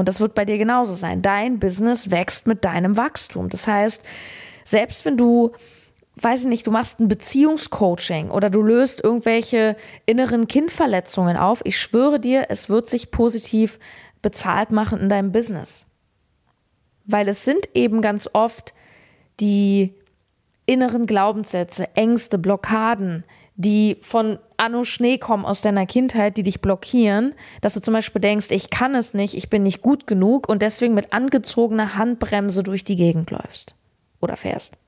Und 0.00 0.08
das 0.08 0.20
wird 0.20 0.34
bei 0.34 0.44
dir 0.44 0.58
genauso 0.58 0.94
sein. 0.94 1.22
Dein 1.22 1.60
Business 1.60 2.10
wächst 2.10 2.46
mit 2.46 2.64
deinem 2.64 2.96
Wachstum. 2.96 3.48
Das 3.48 3.66
heißt, 3.66 4.02
selbst 4.64 5.04
wenn 5.04 5.16
du 5.16 5.52
weiß 6.22 6.42
ich 6.42 6.46
nicht, 6.48 6.66
du 6.66 6.70
machst 6.70 7.00
ein 7.00 7.08
Beziehungscoaching 7.08 8.30
oder 8.30 8.50
du 8.50 8.62
löst 8.62 9.02
irgendwelche 9.02 9.76
inneren 10.06 10.48
Kindverletzungen 10.48 11.36
auf, 11.36 11.62
ich 11.64 11.78
schwöre 11.78 12.20
dir, 12.20 12.46
es 12.48 12.68
wird 12.68 12.88
sich 12.88 13.10
positiv 13.10 13.78
bezahlt 14.22 14.70
machen 14.70 15.00
in 15.00 15.08
deinem 15.08 15.32
Business. 15.32 15.86
Weil 17.06 17.28
es 17.28 17.44
sind 17.44 17.70
eben 17.74 18.02
ganz 18.02 18.28
oft 18.32 18.74
die 19.40 19.94
inneren 20.66 21.06
Glaubenssätze, 21.06 21.88
Ängste, 21.96 22.38
Blockaden, 22.38 23.24
die 23.60 23.98
von 24.00 24.38
Anno 24.56 24.84
Schnee 24.84 25.18
kommen 25.18 25.44
aus 25.44 25.60
deiner 25.60 25.84
Kindheit, 25.84 26.36
die 26.38 26.42
dich 26.42 26.62
blockieren, 26.62 27.34
dass 27.60 27.74
du 27.74 27.80
zum 27.80 27.92
Beispiel 27.92 28.20
denkst, 28.20 28.50
ich 28.50 28.70
kann 28.70 28.94
es 28.94 29.12
nicht, 29.12 29.34
ich 29.34 29.50
bin 29.50 29.62
nicht 29.62 29.82
gut 29.82 30.06
genug 30.06 30.48
und 30.48 30.62
deswegen 30.62 30.94
mit 30.94 31.12
angezogener 31.12 31.94
Handbremse 31.94 32.62
durch 32.62 32.84
die 32.84 32.96
Gegend 32.96 33.30
läufst 33.30 33.74
oder 34.20 34.36
fährst. 34.36 34.78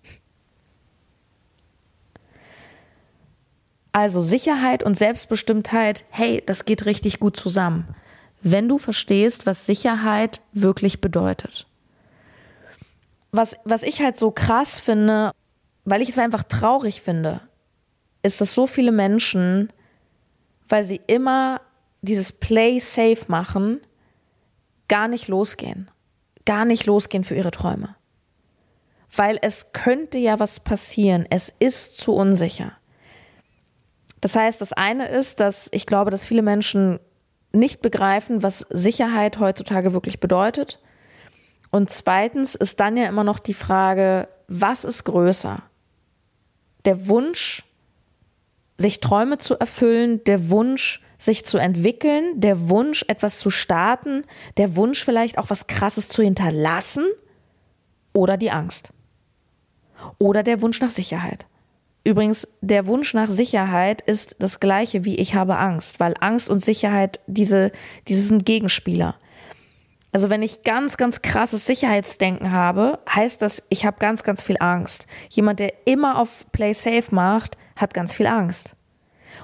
Also 3.92 4.22
Sicherheit 4.22 4.82
und 4.82 4.96
Selbstbestimmtheit, 4.96 6.04
hey, 6.08 6.42
das 6.44 6.64
geht 6.64 6.86
richtig 6.86 7.20
gut 7.20 7.36
zusammen, 7.36 7.94
wenn 8.40 8.68
du 8.68 8.78
verstehst, 8.78 9.44
was 9.44 9.66
Sicherheit 9.66 10.40
wirklich 10.52 11.02
bedeutet. 11.02 11.66
Was, 13.32 13.58
was 13.64 13.82
ich 13.82 14.00
halt 14.00 14.16
so 14.16 14.30
krass 14.30 14.78
finde, 14.78 15.32
weil 15.84 16.00
ich 16.00 16.08
es 16.08 16.18
einfach 16.18 16.42
traurig 16.42 17.02
finde, 17.02 17.42
ist, 18.22 18.40
dass 18.40 18.54
so 18.54 18.66
viele 18.66 18.92
Menschen, 18.92 19.72
weil 20.68 20.82
sie 20.82 21.00
immer 21.06 21.60
dieses 22.02 22.32
Play 22.32 22.78
safe 22.78 23.24
machen, 23.28 23.80
gar 24.88 25.08
nicht 25.08 25.28
losgehen. 25.28 25.90
Gar 26.44 26.64
nicht 26.64 26.86
losgehen 26.86 27.24
für 27.24 27.34
ihre 27.34 27.50
Träume. 27.50 27.96
Weil 29.14 29.38
es 29.42 29.72
könnte 29.72 30.18
ja 30.18 30.40
was 30.40 30.60
passieren. 30.60 31.26
Es 31.30 31.52
ist 31.58 31.96
zu 31.96 32.12
unsicher. 32.12 32.72
Das 34.20 34.36
heißt, 34.36 34.60
das 34.60 34.72
eine 34.72 35.08
ist, 35.08 35.40
dass 35.40 35.68
ich 35.72 35.86
glaube, 35.86 36.10
dass 36.10 36.24
viele 36.24 36.42
Menschen 36.42 37.00
nicht 37.52 37.82
begreifen, 37.82 38.42
was 38.42 38.66
Sicherheit 38.70 39.38
heutzutage 39.38 39.92
wirklich 39.92 40.20
bedeutet. 40.20 40.80
Und 41.70 41.90
zweitens 41.90 42.54
ist 42.54 42.80
dann 42.80 42.96
ja 42.96 43.08
immer 43.08 43.24
noch 43.24 43.38
die 43.38 43.54
Frage, 43.54 44.28
was 44.48 44.84
ist 44.84 45.04
größer? 45.04 45.62
Der 46.84 47.08
Wunsch, 47.08 47.64
sich 48.82 49.00
Träume 49.00 49.38
zu 49.38 49.58
erfüllen, 49.58 50.22
der 50.24 50.50
Wunsch, 50.50 51.00
sich 51.18 51.46
zu 51.46 51.58
entwickeln, 51.58 52.40
der 52.40 52.68
Wunsch, 52.68 53.04
etwas 53.08 53.38
zu 53.38 53.48
starten, 53.48 54.22
der 54.56 54.76
Wunsch 54.76 55.04
vielleicht 55.04 55.38
auch 55.38 55.48
was 55.48 55.68
Krasses 55.68 56.08
zu 56.08 56.22
hinterlassen 56.22 57.06
oder 58.12 58.36
die 58.36 58.50
Angst 58.50 58.92
oder 60.18 60.42
der 60.42 60.60
Wunsch 60.60 60.80
nach 60.80 60.90
Sicherheit. 60.90 61.46
Übrigens, 62.04 62.48
der 62.60 62.86
Wunsch 62.86 63.14
nach 63.14 63.30
Sicherheit 63.30 64.02
ist 64.02 64.36
das 64.40 64.58
gleiche 64.58 65.04
wie 65.04 65.16
ich 65.16 65.36
habe 65.36 65.56
Angst, 65.56 66.00
weil 66.00 66.14
Angst 66.18 66.50
und 66.50 66.64
Sicherheit, 66.64 67.20
diese, 67.28 67.70
diese 68.08 68.22
sind 68.22 68.44
Gegenspieler. 68.44 69.14
Also 70.10 70.28
wenn 70.28 70.42
ich 70.42 70.62
ganz, 70.62 70.96
ganz 70.96 71.22
krasses 71.22 71.64
Sicherheitsdenken 71.64 72.50
habe, 72.50 72.98
heißt 73.08 73.40
das, 73.40 73.62
ich 73.70 73.86
habe 73.86 73.98
ganz, 73.98 74.24
ganz 74.24 74.42
viel 74.42 74.56
Angst. 74.58 75.06
Jemand, 75.30 75.60
der 75.60 75.86
immer 75.86 76.18
auf 76.18 76.44
Play 76.52 76.74
Safe 76.74 77.14
macht, 77.14 77.56
hat 77.76 77.94
ganz 77.94 78.14
viel 78.14 78.26
Angst. 78.26 78.76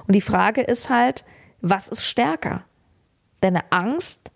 Und 0.07 0.15
die 0.15 0.21
Frage 0.21 0.61
ist 0.61 0.89
halt, 0.89 1.23
was 1.61 1.87
ist 1.87 2.05
stärker? 2.05 2.63
Deine 3.41 3.71
Angst 3.71 4.31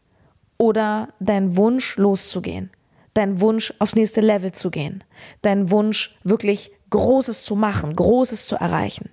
oder 0.57 1.09
dein 1.19 1.55
Wunsch 1.55 1.97
loszugehen? 1.97 2.71
Dein 3.13 3.39
Wunsch 3.39 3.73
aufs 3.79 3.95
nächste 3.95 4.21
Level 4.21 4.51
zu 4.51 4.71
gehen? 4.71 5.03
Dein 5.41 5.69
Wunsch 5.69 6.17
wirklich 6.23 6.71
Großes 6.89 7.43
zu 7.43 7.55
machen, 7.55 7.95
Großes 7.95 8.47
zu 8.47 8.55
erreichen. 8.55 9.09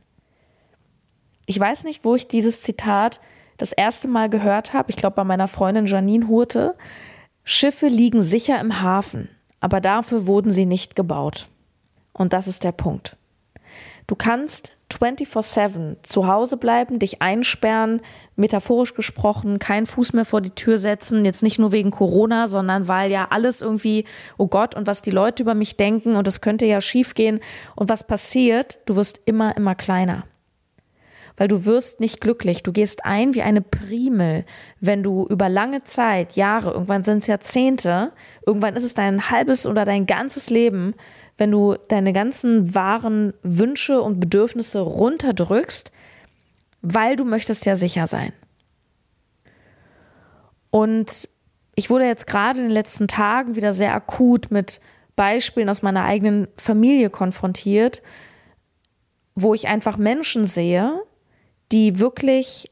Ich 1.47 1.59
weiß 1.59 1.85
nicht, 1.85 2.05
wo 2.05 2.15
ich 2.15 2.29
dieses 2.29 2.63
Zitat 2.63 3.21
das 3.57 3.73
erste 3.73 4.09
Mal 4.09 4.31
gehört 4.31 4.73
habe. 4.73 4.91
Ich 4.91 4.97
glaube 4.97 5.17
bei 5.17 5.25
meiner 5.25 5.49
Freundin 5.49 5.87
Janine 5.87 6.29
Hurte. 6.29 6.77
Schiffe 7.45 7.89
liegen 7.89 8.23
sicher 8.23 8.61
im 8.61 8.81
Hafen, 8.83 9.29
aber 9.61 9.81
dafür 9.81 10.27
wurden 10.27 10.51
sie 10.51 10.67
nicht 10.67 10.95
gebaut. 10.95 11.49
Und 12.13 12.33
das 12.33 12.47
ist 12.47 12.65
der 12.65 12.73
Punkt. 12.73 13.17
Du 14.11 14.17
kannst 14.17 14.76
24-7 14.93 15.99
zu 16.02 16.26
Hause 16.26 16.57
bleiben, 16.57 16.99
dich 16.99 17.23
einsperren, 17.23 18.00
metaphorisch 18.35 18.95
gesprochen, 18.95 19.61
keinen 19.61 19.87
Fuß 19.87 20.14
mehr 20.14 20.25
vor 20.25 20.40
die 20.40 20.50
Tür 20.50 20.79
setzen, 20.79 21.25
jetzt 21.25 21.45
nicht 21.45 21.61
nur 21.61 21.71
wegen 21.71 21.93
Corona, 21.93 22.49
sondern 22.49 22.88
weil 22.88 23.12
ja 23.12 23.29
alles 23.31 23.61
irgendwie, 23.61 24.07
oh 24.37 24.49
Gott, 24.49 24.75
und 24.75 24.88
was 24.88 25.00
die 25.00 25.12
Leute 25.12 25.45
über 25.45 25.55
mich 25.55 25.76
denken 25.76 26.17
und 26.17 26.26
es 26.26 26.40
könnte 26.40 26.67
ja 26.67 26.81
schiefgehen. 26.81 27.38
Und 27.76 27.88
was 27.88 28.05
passiert? 28.05 28.81
Du 28.85 28.97
wirst 28.97 29.21
immer, 29.26 29.57
immer 29.57 29.76
kleiner. 29.76 30.25
Weil 31.40 31.49
du 31.49 31.64
wirst 31.64 32.00
nicht 32.00 32.20
glücklich. 32.20 32.62
Du 32.62 32.70
gehst 32.70 33.06
ein 33.06 33.32
wie 33.32 33.40
eine 33.40 33.62
Primel, 33.62 34.44
wenn 34.78 35.02
du 35.02 35.26
über 35.26 35.49
lange 35.49 35.82
Zeit, 35.85 36.37
Jahre, 36.37 36.73
irgendwann 36.73 37.02
sind 37.02 37.20
es 37.20 37.28
Jahrzehnte, 37.28 38.12
irgendwann 38.44 38.76
ist 38.76 38.85
es 38.85 38.92
dein 38.92 39.30
halbes 39.30 39.66
oder 39.66 39.87
dein 39.87 40.04
ganzes 40.04 40.50
Leben, 40.50 40.94
wenn 41.38 41.50
du 41.50 41.76
deine 41.88 42.12
ganzen 42.12 42.75
wahren 42.75 43.32
Wünsche 43.42 44.02
und 44.02 44.20
Bedürfnisse 44.20 44.80
runterdrückst, 44.80 45.92
weil 46.82 47.16
du 47.16 47.25
möchtest 47.25 47.64
ja 47.64 47.75
sicher 47.75 48.06
sein. 48.06 48.35
Und 50.68 51.26
ich 51.75 51.88
wurde 51.88 52.04
jetzt 52.04 52.26
gerade 52.26 52.59
in 52.59 52.66
den 52.66 52.75
letzten 52.75 53.09
Tagen 53.09 53.56
wieder 53.56 53.73
sehr 53.73 53.94
akut 53.94 54.50
mit 54.50 54.78
Beispielen 55.16 55.70
aus 55.70 55.80
meiner 55.80 56.04
eigenen 56.04 56.49
Familie 56.59 57.09
konfrontiert, 57.09 58.02
wo 59.35 59.54
ich 59.54 59.68
einfach 59.68 59.97
Menschen 59.97 60.47
sehe, 60.47 61.02
die 61.73 61.99
wirklich 61.99 62.71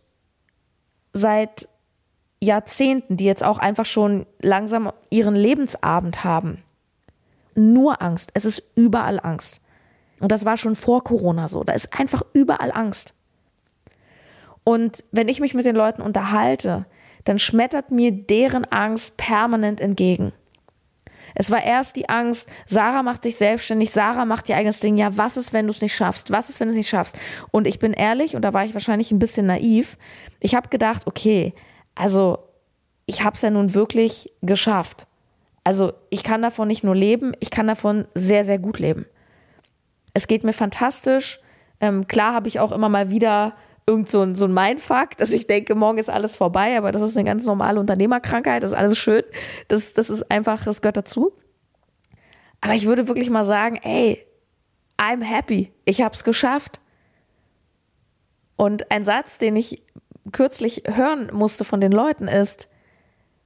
seit 1.12 1.68
Jahrzehnten, 2.40 3.16
die 3.16 3.24
jetzt 3.24 3.44
auch 3.44 3.58
einfach 3.58 3.86
schon 3.86 4.26
langsam 4.40 4.92
ihren 5.10 5.34
Lebensabend 5.34 6.24
haben, 6.24 6.62
nur 7.54 8.00
Angst. 8.00 8.30
Es 8.34 8.44
ist 8.44 8.62
überall 8.76 9.18
Angst. 9.20 9.60
Und 10.20 10.32
das 10.32 10.44
war 10.44 10.56
schon 10.56 10.74
vor 10.74 11.04
Corona 11.04 11.48
so. 11.48 11.64
Da 11.64 11.72
ist 11.72 11.92
einfach 11.98 12.22
überall 12.32 12.72
Angst. 12.72 13.14
Und 14.64 15.04
wenn 15.12 15.28
ich 15.28 15.40
mich 15.40 15.54
mit 15.54 15.64
den 15.64 15.76
Leuten 15.76 16.02
unterhalte, 16.02 16.86
dann 17.24 17.38
schmettert 17.38 17.90
mir 17.90 18.12
deren 18.12 18.64
Angst 18.66 19.16
permanent 19.16 19.80
entgegen. 19.80 20.32
Es 21.40 21.52
war 21.52 21.62
erst 21.62 21.94
die 21.94 22.08
Angst, 22.08 22.50
Sarah 22.66 23.04
macht 23.04 23.22
sich 23.22 23.36
selbstständig, 23.36 23.92
Sarah 23.92 24.24
macht 24.24 24.48
ihr 24.48 24.56
eigenes 24.56 24.80
Ding. 24.80 24.96
Ja, 24.96 25.16
was 25.16 25.36
ist, 25.36 25.52
wenn 25.52 25.66
du 25.66 25.70
es 25.70 25.80
nicht 25.80 25.94
schaffst? 25.94 26.32
Was 26.32 26.50
ist, 26.50 26.58
wenn 26.58 26.66
du 26.66 26.72
es 26.72 26.76
nicht 26.76 26.88
schaffst? 26.88 27.16
Und 27.52 27.68
ich 27.68 27.78
bin 27.78 27.92
ehrlich, 27.92 28.34
und 28.34 28.42
da 28.42 28.52
war 28.52 28.64
ich 28.64 28.74
wahrscheinlich 28.74 29.12
ein 29.12 29.20
bisschen 29.20 29.46
naiv, 29.46 29.96
ich 30.40 30.56
habe 30.56 30.68
gedacht, 30.68 31.06
okay, 31.06 31.54
also 31.94 32.38
ich 33.06 33.22
habe 33.22 33.36
es 33.36 33.42
ja 33.42 33.50
nun 33.50 33.72
wirklich 33.72 34.32
geschafft. 34.42 35.06
Also 35.62 35.92
ich 36.10 36.24
kann 36.24 36.42
davon 36.42 36.66
nicht 36.66 36.82
nur 36.82 36.96
leben, 36.96 37.32
ich 37.38 37.50
kann 37.50 37.68
davon 37.68 38.08
sehr, 38.14 38.42
sehr 38.42 38.58
gut 38.58 38.80
leben. 38.80 39.06
Es 40.14 40.26
geht 40.26 40.42
mir 40.42 40.52
fantastisch. 40.52 41.40
Ähm, 41.80 42.08
klar 42.08 42.34
habe 42.34 42.48
ich 42.48 42.58
auch 42.58 42.72
immer 42.72 42.88
mal 42.88 43.10
wieder 43.10 43.54
irgend 43.88 44.10
so 44.10 44.20
ein, 44.20 44.34
so 44.34 44.44
ein 44.44 44.52
Mindfuck, 44.52 45.16
dass 45.16 45.32
ich 45.32 45.46
denke, 45.46 45.74
morgen 45.74 45.96
ist 45.96 46.10
alles 46.10 46.36
vorbei, 46.36 46.76
aber 46.76 46.92
das 46.92 47.00
ist 47.00 47.16
eine 47.16 47.24
ganz 47.24 47.46
normale 47.46 47.80
Unternehmerkrankheit, 47.80 48.62
das 48.62 48.72
ist 48.72 48.76
alles 48.76 48.98
schön. 48.98 49.22
Das, 49.68 49.94
das 49.94 50.10
ist 50.10 50.30
einfach, 50.30 50.62
das 50.64 50.82
gehört 50.82 50.98
dazu. 50.98 51.32
Aber 52.60 52.74
ich 52.74 52.84
würde 52.84 53.08
wirklich 53.08 53.30
mal 53.30 53.44
sagen, 53.44 53.76
ey, 53.82 54.26
I'm 54.98 55.22
happy. 55.22 55.72
Ich 55.86 56.02
habe 56.02 56.14
es 56.14 56.22
geschafft. 56.22 56.80
Und 58.56 58.90
ein 58.90 59.04
Satz, 59.04 59.38
den 59.38 59.56
ich 59.56 59.82
kürzlich 60.32 60.82
hören 60.86 61.30
musste 61.32 61.64
von 61.64 61.80
den 61.80 61.92
Leuten 61.92 62.28
ist, 62.28 62.68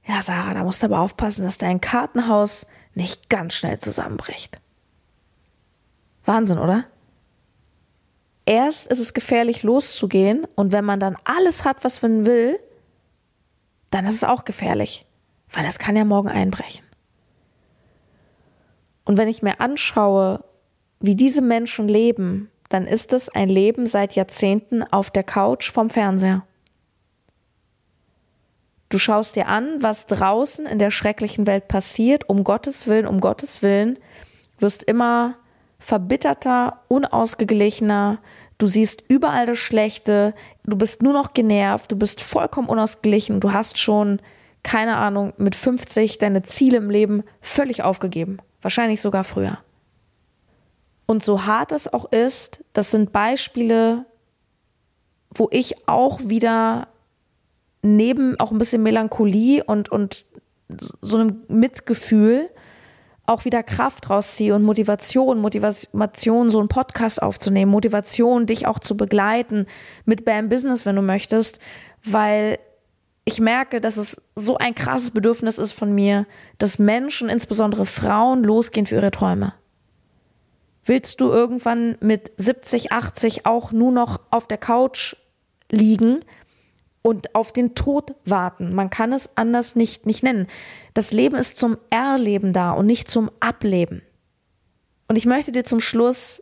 ja, 0.05 0.21
Sarah, 0.21 0.53
da 0.53 0.63
musst 0.63 0.83
du 0.83 0.87
aber 0.87 0.99
aufpassen, 0.99 1.45
dass 1.45 1.57
dein 1.57 1.79
Kartenhaus 1.79 2.67
nicht 2.95 3.29
ganz 3.29 3.53
schnell 3.53 3.79
zusammenbricht. 3.79 4.59
Wahnsinn, 6.25 6.57
oder? 6.57 6.85
Erst 8.45 8.87
ist 8.87 8.99
es 8.99 9.13
gefährlich 9.13 9.63
loszugehen 9.63 10.45
und 10.55 10.71
wenn 10.71 10.85
man 10.85 10.99
dann 10.99 11.17
alles 11.23 11.65
hat, 11.65 11.83
was 11.83 12.01
man 12.01 12.25
will, 12.25 12.59
dann 13.89 14.05
ist 14.05 14.15
es 14.15 14.23
auch 14.23 14.45
gefährlich, 14.45 15.05
weil 15.51 15.65
es 15.65 15.79
kann 15.79 15.95
ja 15.95 16.03
morgen 16.03 16.29
einbrechen. 16.29 16.83
Und 19.05 19.17
wenn 19.17 19.27
ich 19.27 19.41
mir 19.43 19.59
anschaue, 19.59 20.43
wie 20.99 21.15
diese 21.15 21.41
Menschen 21.41 21.87
leben, 21.87 22.49
dann 22.69 22.87
ist 22.87 23.13
es 23.13 23.29
ein 23.29 23.49
Leben 23.49 23.85
seit 23.85 24.15
Jahrzehnten 24.15 24.83
auf 24.83 25.11
der 25.11 25.23
Couch 25.23 25.69
vom 25.69 25.89
Fernseher. 25.89 26.45
Du 28.89 28.97
schaust 28.97 29.35
dir 29.35 29.47
an, 29.47 29.81
was 29.81 30.05
draußen 30.05 30.65
in 30.65 30.79
der 30.79 30.91
schrecklichen 30.91 31.45
Welt 31.47 31.67
passiert, 31.67 32.29
um 32.29 32.43
Gottes 32.43 32.87
Willen, 32.87 33.07
um 33.07 33.19
Gottes 33.19 33.61
Willen, 33.61 33.99
wirst 34.59 34.83
immer 34.83 35.35
verbitterter, 35.83 36.79
unausgeglichener, 36.87 38.19
du 38.57 38.67
siehst 38.67 39.03
überall 39.09 39.45
das 39.45 39.59
Schlechte, 39.59 40.33
du 40.63 40.77
bist 40.77 41.03
nur 41.03 41.11
noch 41.11 41.33
genervt, 41.33 41.91
du 41.91 41.97
bist 41.97 42.21
vollkommen 42.21 42.69
unausgeglichen, 42.69 43.41
du 43.41 43.51
hast 43.51 43.77
schon, 43.77 44.21
keine 44.63 44.95
Ahnung, 44.95 45.33
mit 45.35 45.55
50 45.55 46.19
deine 46.19 46.41
Ziele 46.41 46.77
im 46.77 46.89
Leben 46.89 47.23
völlig 47.41 47.83
aufgegeben. 47.83 48.37
Wahrscheinlich 48.61 49.01
sogar 49.01 49.25
früher. 49.25 49.57
Und 51.05 51.21
so 51.21 51.45
hart 51.45 51.73
es 51.73 51.91
auch 51.91 52.09
ist, 52.13 52.63
das 52.71 52.91
sind 52.91 53.11
Beispiele, 53.11 54.05
wo 55.35 55.49
ich 55.51 55.85
auch 55.89 56.21
wieder 56.23 56.87
neben 57.81 58.39
auch 58.39 58.51
ein 58.51 58.57
bisschen 58.57 58.83
Melancholie 58.83 59.65
und, 59.65 59.91
und 59.91 60.23
so 61.01 61.17
einem 61.17 61.43
Mitgefühl 61.49 62.49
auch 63.25 63.45
wieder 63.45 63.63
Kraft 63.63 64.09
rausziehe 64.09 64.53
und 64.53 64.63
Motivation, 64.63 65.39
Motivation, 65.39 66.49
so 66.49 66.59
einen 66.59 66.67
Podcast 66.67 67.21
aufzunehmen, 67.21 67.71
Motivation, 67.71 68.45
dich 68.45 68.67
auch 68.67 68.79
zu 68.79 68.97
begleiten 68.97 69.65
mit 70.05 70.25
BAM 70.25 70.49
Business, 70.49 70.85
wenn 70.85 70.97
du 70.97 71.01
möchtest, 71.01 71.59
weil 72.03 72.59
ich 73.25 73.39
merke, 73.39 73.79
dass 73.79 73.95
es 73.95 74.21
so 74.35 74.57
ein 74.57 74.75
krasses 74.75 75.11
Bedürfnis 75.11 75.57
ist 75.57 75.71
von 75.71 75.95
mir, 75.95 76.25
dass 76.57 76.79
Menschen, 76.79 77.29
insbesondere 77.29 77.85
Frauen, 77.85 78.43
losgehen 78.43 78.85
für 78.85 78.95
ihre 78.95 79.11
Träume. 79.11 79.53
Willst 80.83 81.21
du 81.21 81.29
irgendwann 81.29 81.95
mit 82.01 82.33
70, 82.35 82.91
80 82.91 83.45
auch 83.45 83.71
nur 83.71 83.93
noch 83.93 84.19
auf 84.31 84.47
der 84.47 84.57
Couch 84.57 85.15
liegen 85.71 86.19
und 87.03 87.35
auf 87.35 87.51
den 87.51 87.75
Tod 87.75 88.15
warten? 88.25 88.73
Man 88.73 88.89
kann 88.89 89.13
es 89.13 89.37
anders 89.37 89.75
nicht, 89.75 90.07
nicht 90.07 90.23
nennen. 90.23 90.47
Das 90.95 91.11
Leben 91.11 91.35
ist 91.35 91.57
zum 91.57 91.77
Erleben 91.91 92.53
da 92.53 92.71
und 92.71 92.87
nicht 92.87 93.07
zum 93.07 93.29
Ableben. 93.39 94.01
Und 95.07 95.17
ich 95.17 95.27
möchte 95.27 95.51
dir 95.51 95.63
zum 95.63 95.79
Schluss 95.79 96.41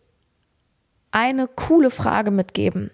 eine 1.12 1.48
coole 1.48 1.90
Frage 1.90 2.32
mitgeben, 2.32 2.90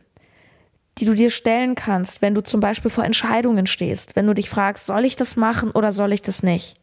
die 0.98 1.06
du 1.06 1.14
dir 1.14 1.30
stellen 1.30 1.76
kannst, 1.76 2.24
wenn 2.24 2.34
du 2.34 2.42
zum 2.42 2.60
Beispiel 2.60 2.90
vor 2.90 3.04
Entscheidungen 3.04 3.68
stehst, 3.68 4.16
wenn 4.16 4.26
du 4.26 4.34
dich 4.34 4.50
fragst, 4.50 4.88
soll 4.88 5.06
ich 5.06 5.16
das 5.16 5.36
machen 5.36 5.70
oder 5.70 5.92
soll 5.92 6.14
ich 6.14 6.24
das 6.24 6.42
nicht? 6.42 6.80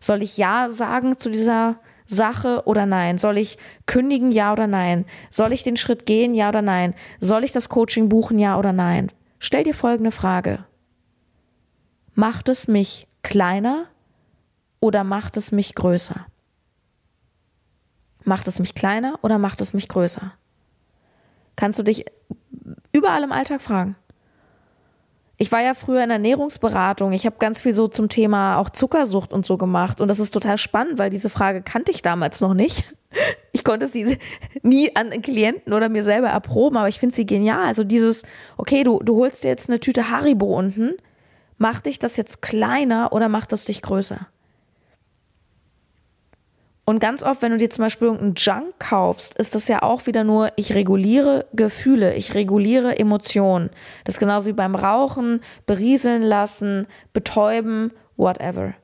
Soll 0.00 0.22
ich 0.22 0.38
Ja 0.38 0.70
sagen 0.70 1.18
zu 1.18 1.30
dieser 1.30 1.78
Sache 2.06 2.62
oder 2.64 2.86
nein? 2.86 3.18
Soll 3.18 3.36
ich 3.36 3.58
kündigen, 3.84 4.32
ja 4.32 4.52
oder 4.52 4.66
nein? 4.66 5.04
Soll 5.28 5.52
ich 5.52 5.62
den 5.62 5.76
Schritt 5.76 6.06
gehen, 6.06 6.34
ja 6.34 6.48
oder 6.48 6.62
nein? 6.62 6.94
Soll 7.20 7.44
ich 7.44 7.52
das 7.52 7.68
Coaching 7.68 8.08
buchen, 8.08 8.38
ja 8.38 8.58
oder 8.58 8.72
nein? 8.72 9.12
Stell 9.40 9.64
dir 9.64 9.74
folgende 9.74 10.10
Frage. 10.10 10.64
Macht 12.14 12.50
es 12.50 12.68
mich 12.68 13.08
kleiner 13.22 13.86
oder 14.80 15.02
macht 15.02 15.38
es 15.38 15.50
mich 15.50 15.74
größer? 15.74 16.26
Macht 18.22 18.46
es 18.46 18.60
mich 18.60 18.74
kleiner 18.74 19.18
oder 19.22 19.38
macht 19.38 19.62
es 19.62 19.72
mich 19.72 19.88
größer? 19.88 20.32
Kannst 21.56 21.78
du 21.78 21.82
dich 21.82 22.04
überall 22.92 23.22
im 23.22 23.32
Alltag 23.32 23.62
fragen. 23.62 23.96
Ich 25.40 25.50
war 25.50 25.62
ja 25.62 25.72
früher 25.72 26.04
in 26.04 26.10
Ernährungsberatung. 26.10 27.12
Ich 27.12 27.24
habe 27.24 27.36
ganz 27.38 27.62
viel 27.62 27.74
so 27.74 27.88
zum 27.88 28.10
Thema 28.10 28.58
auch 28.58 28.68
Zuckersucht 28.68 29.32
und 29.32 29.46
so 29.46 29.56
gemacht. 29.56 30.02
Und 30.02 30.08
das 30.08 30.18
ist 30.18 30.32
total 30.32 30.58
spannend, 30.58 30.98
weil 30.98 31.08
diese 31.08 31.30
Frage 31.30 31.62
kannte 31.62 31.92
ich 31.92 32.02
damals 32.02 32.40
noch 32.40 32.54
nicht. 32.54 32.84
Ich 33.52 33.64
konnte 33.64 33.88
sie 33.88 34.16
nie 34.62 34.94
an 34.94 35.10
Klienten 35.22 35.72
oder 35.72 35.88
mir 35.88 36.04
selber 36.04 36.28
erproben, 36.28 36.76
aber 36.76 36.86
ich 36.86 37.00
finde 37.00 37.16
sie 37.16 37.26
genial. 37.26 37.66
Also 37.66 37.82
dieses, 37.82 38.22
okay, 38.56 38.84
du, 38.84 39.00
du 39.00 39.16
holst 39.16 39.42
dir 39.42 39.48
jetzt 39.48 39.68
eine 39.68 39.80
Tüte 39.80 40.10
Haribo 40.10 40.56
unten 40.56 40.94
Macht 41.60 41.84
dich 41.84 41.98
das 41.98 42.16
jetzt 42.16 42.40
kleiner 42.40 43.12
oder 43.12 43.28
macht 43.28 43.52
das 43.52 43.66
dich 43.66 43.82
größer? 43.82 44.28
Und 46.90 46.98
ganz 46.98 47.22
oft, 47.22 47.40
wenn 47.40 47.52
du 47.52 47.56
dir 47.56 47.70
zum 47.70 47.84
Beispiel 47.84 48.08
irgendeinen 48.08 48.34
Junk 48.34 48.80
kaufst, 48.80 49.38
ist 49.38 49.54
das 49.54 49.68
ja 49.68 49.82
auch 49.82 50.06
wieder 50.06 50.24
nur, 50.24 50.50
ich 50.56 50.74
reguliere 50.74 51.46
Gefühle, 51.52 52.16
ich 52.16 52.34
reguliere 52.34 52.98
Emotionen. 52.98 53.70
Das 54.04 54.16
ist 54.16 54.18
genauso 54.18 54.48
wie 54.48 54.54
beim 54.54 54.74
Rauchen, 54.74 55.40
berieseln 55.66 56.20
lassen, 56.20 56.88
betäuben, 57.12 57.92
whatever. 58.16 58.74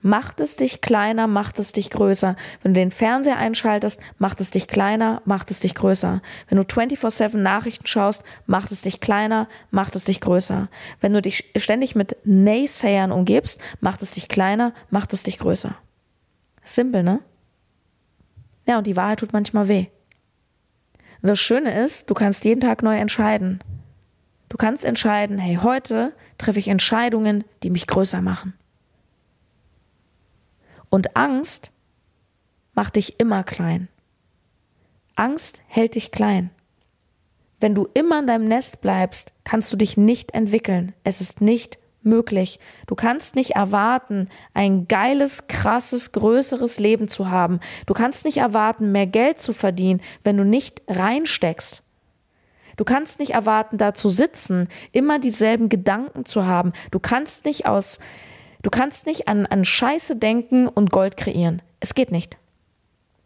Macht 0.00 0.38
es 0.38 0.54
dich 0.54 0.80
kleiner, 0.80 1.26
macht 1.26 1.58
es 1.58 1.72
dich 1.72 1.90
größer. 1.90 2.36
Wenn 2.62 2.72
du 2.72 2.80
den 2.80 2.92
Fernseher 2.92 3.38
einschaltest, 3.38 3.98
macht 4.18 4.40
es 4.40 4.52
dich 4.52 4.68
kleiner, 4.68 5.22
macht 5.24 5.50
es 5.50 5.58
dich 5.58 5.74
größer. 5.74 6.22
Wenn 6.48 6.58
du 6.58 6.62
24-7 6.62 7.36
Nachrichten 7.36 7.88
schaust, 7.88 8.22
macht 8.46 8.70
es 8.70 8.82
dich 8.82 9.00
kleiner, 9.00 9.48
macht 9.72 9.96
es 9.96 10.04
dich 10.04 10.20
größer. 10.20 10.68
Wenn 11.00 11.14
du 11.14 11.20
dich 11.20 11.50
ständig 11.56 11.96
mit 11.96 12.16
Naysayern 12.22 13.10
umgibst, 13.10 13.60
macht 13.80 14.02
es 14.02 14.12
dich 14.12 14.28
kleiner, 14.28 14.72
macht 14.88 15.12
es 15.14 15.24
dich 15.24 15.40
größer. 15.40 15.74
Simpel, 16.62 17.02
ne? 17.02 17.20
Ja, 18.66 18.78
und 18.78 18.86
die 18.86 18.96
Wahrheit 18.96 19.20
tut 19.20 19.32
manchmal 19.32 19.68
weh. 19.68 19.86
Und 21.20 21.28
das 21.28 21.38
Schöne 21.38 21.72
ist, 21.82 22.10
du 22.10 22.14
kannst 22.14 22.44
jeden 22.44 22.60
Tag 22.60 22.82
neu 22.82 22.96
entscheiden. 22.96 23.60
Du 24.48 24.56
kannst 24.56 24.84
entscheiden, 24.84 25.38
hey, 25.38 25.58
heute 25.62 26.14
treffe 26.38 26.58
ich 26.58 26.68
Entscheidungen, 26.68 27.44
die 27.62 27.70
mich 27.70 27.86
größer 27.86 28.20
machen. 28.20 28.54
Und 30.90 31.16
Angst 31.16 31.72
macht 32.74 32.96
dich 32.96 33.18
immer 33.18 33.44
klein. 33.44 33.88
Angst 35.14 35.62
hält 35.66 35.94
dich 35.94 36.10
klein. 36.10 36.50
Wenn 37.60 37.74
du 37.74 37.88
immer 37.94 38.18
in 38.18 38.26
deinem 38.26 38.44
Nest 38.44 38.80
bleibst, 38.80 39.32
kannst 39.44 39.72
du 39.72 39.76
dich 39.76 39.96
nicht 39.96 40.34
entwickeln. 40.34 40.92
Es 41.04 41.20
ist 41.20 41.40
nicht 41.40 41.78
möglich. 42.04 42.58
Du 42.86 42.94
kannst 42.94 43.36
nicht 43.36 43.52
erwarten, 43.52 44.28
ein 44.54 44.88
geiles, 44.88 45.46
krasses, 45.46 46.12
größeres 46.12 46.78
Leben 46.78 47.08
zu 47.08 47.30
haben. 47.30 47.60
Du 47.86 47.94
kannst 47.94 48.24
nicht 48.24 48.38
erwarten, 48.38 48.92
mehr 48.92 49.06
Geld 49.06 49.40
zu 49.40 49.52
verdienen, 49.52 50.00
wenn 50.24 50.36
du 50.36 50.44
nicht 50.44 50.82
reinsteckst. 50.88 51.82
Du 52.76 52.84
kannst 52.84 53.20
nicht 53.20 53.32
erwarten, 53.32 53.76
da 53.76 53.94
zu 53.94 54.08
sitzen, 54.08 54.68
immer 54.92 55.18
dieselben 55.18 55.68
Gedanken 55.68 56.24
zu 56.24 56.46
haben. 56.46 56.72
Du 56.90 56.98
kannst 56.98 57.44
nicht 57.44 57.66
aus 57.66 57.98
Du 58.62 58.70
kannst 58.70 59.06
nicht 59.06 59.26
an, 59.28 59.44
an 59.46 59.64
Scheiße 59.64 60.16
denken 60.16 60.68
und 60.68 60.92
Gold 60.92 61.16
kreieren. 61.16 61.62
Es 61.80 61.94
geht 61.94 62.12
nicht. 62.12 62.38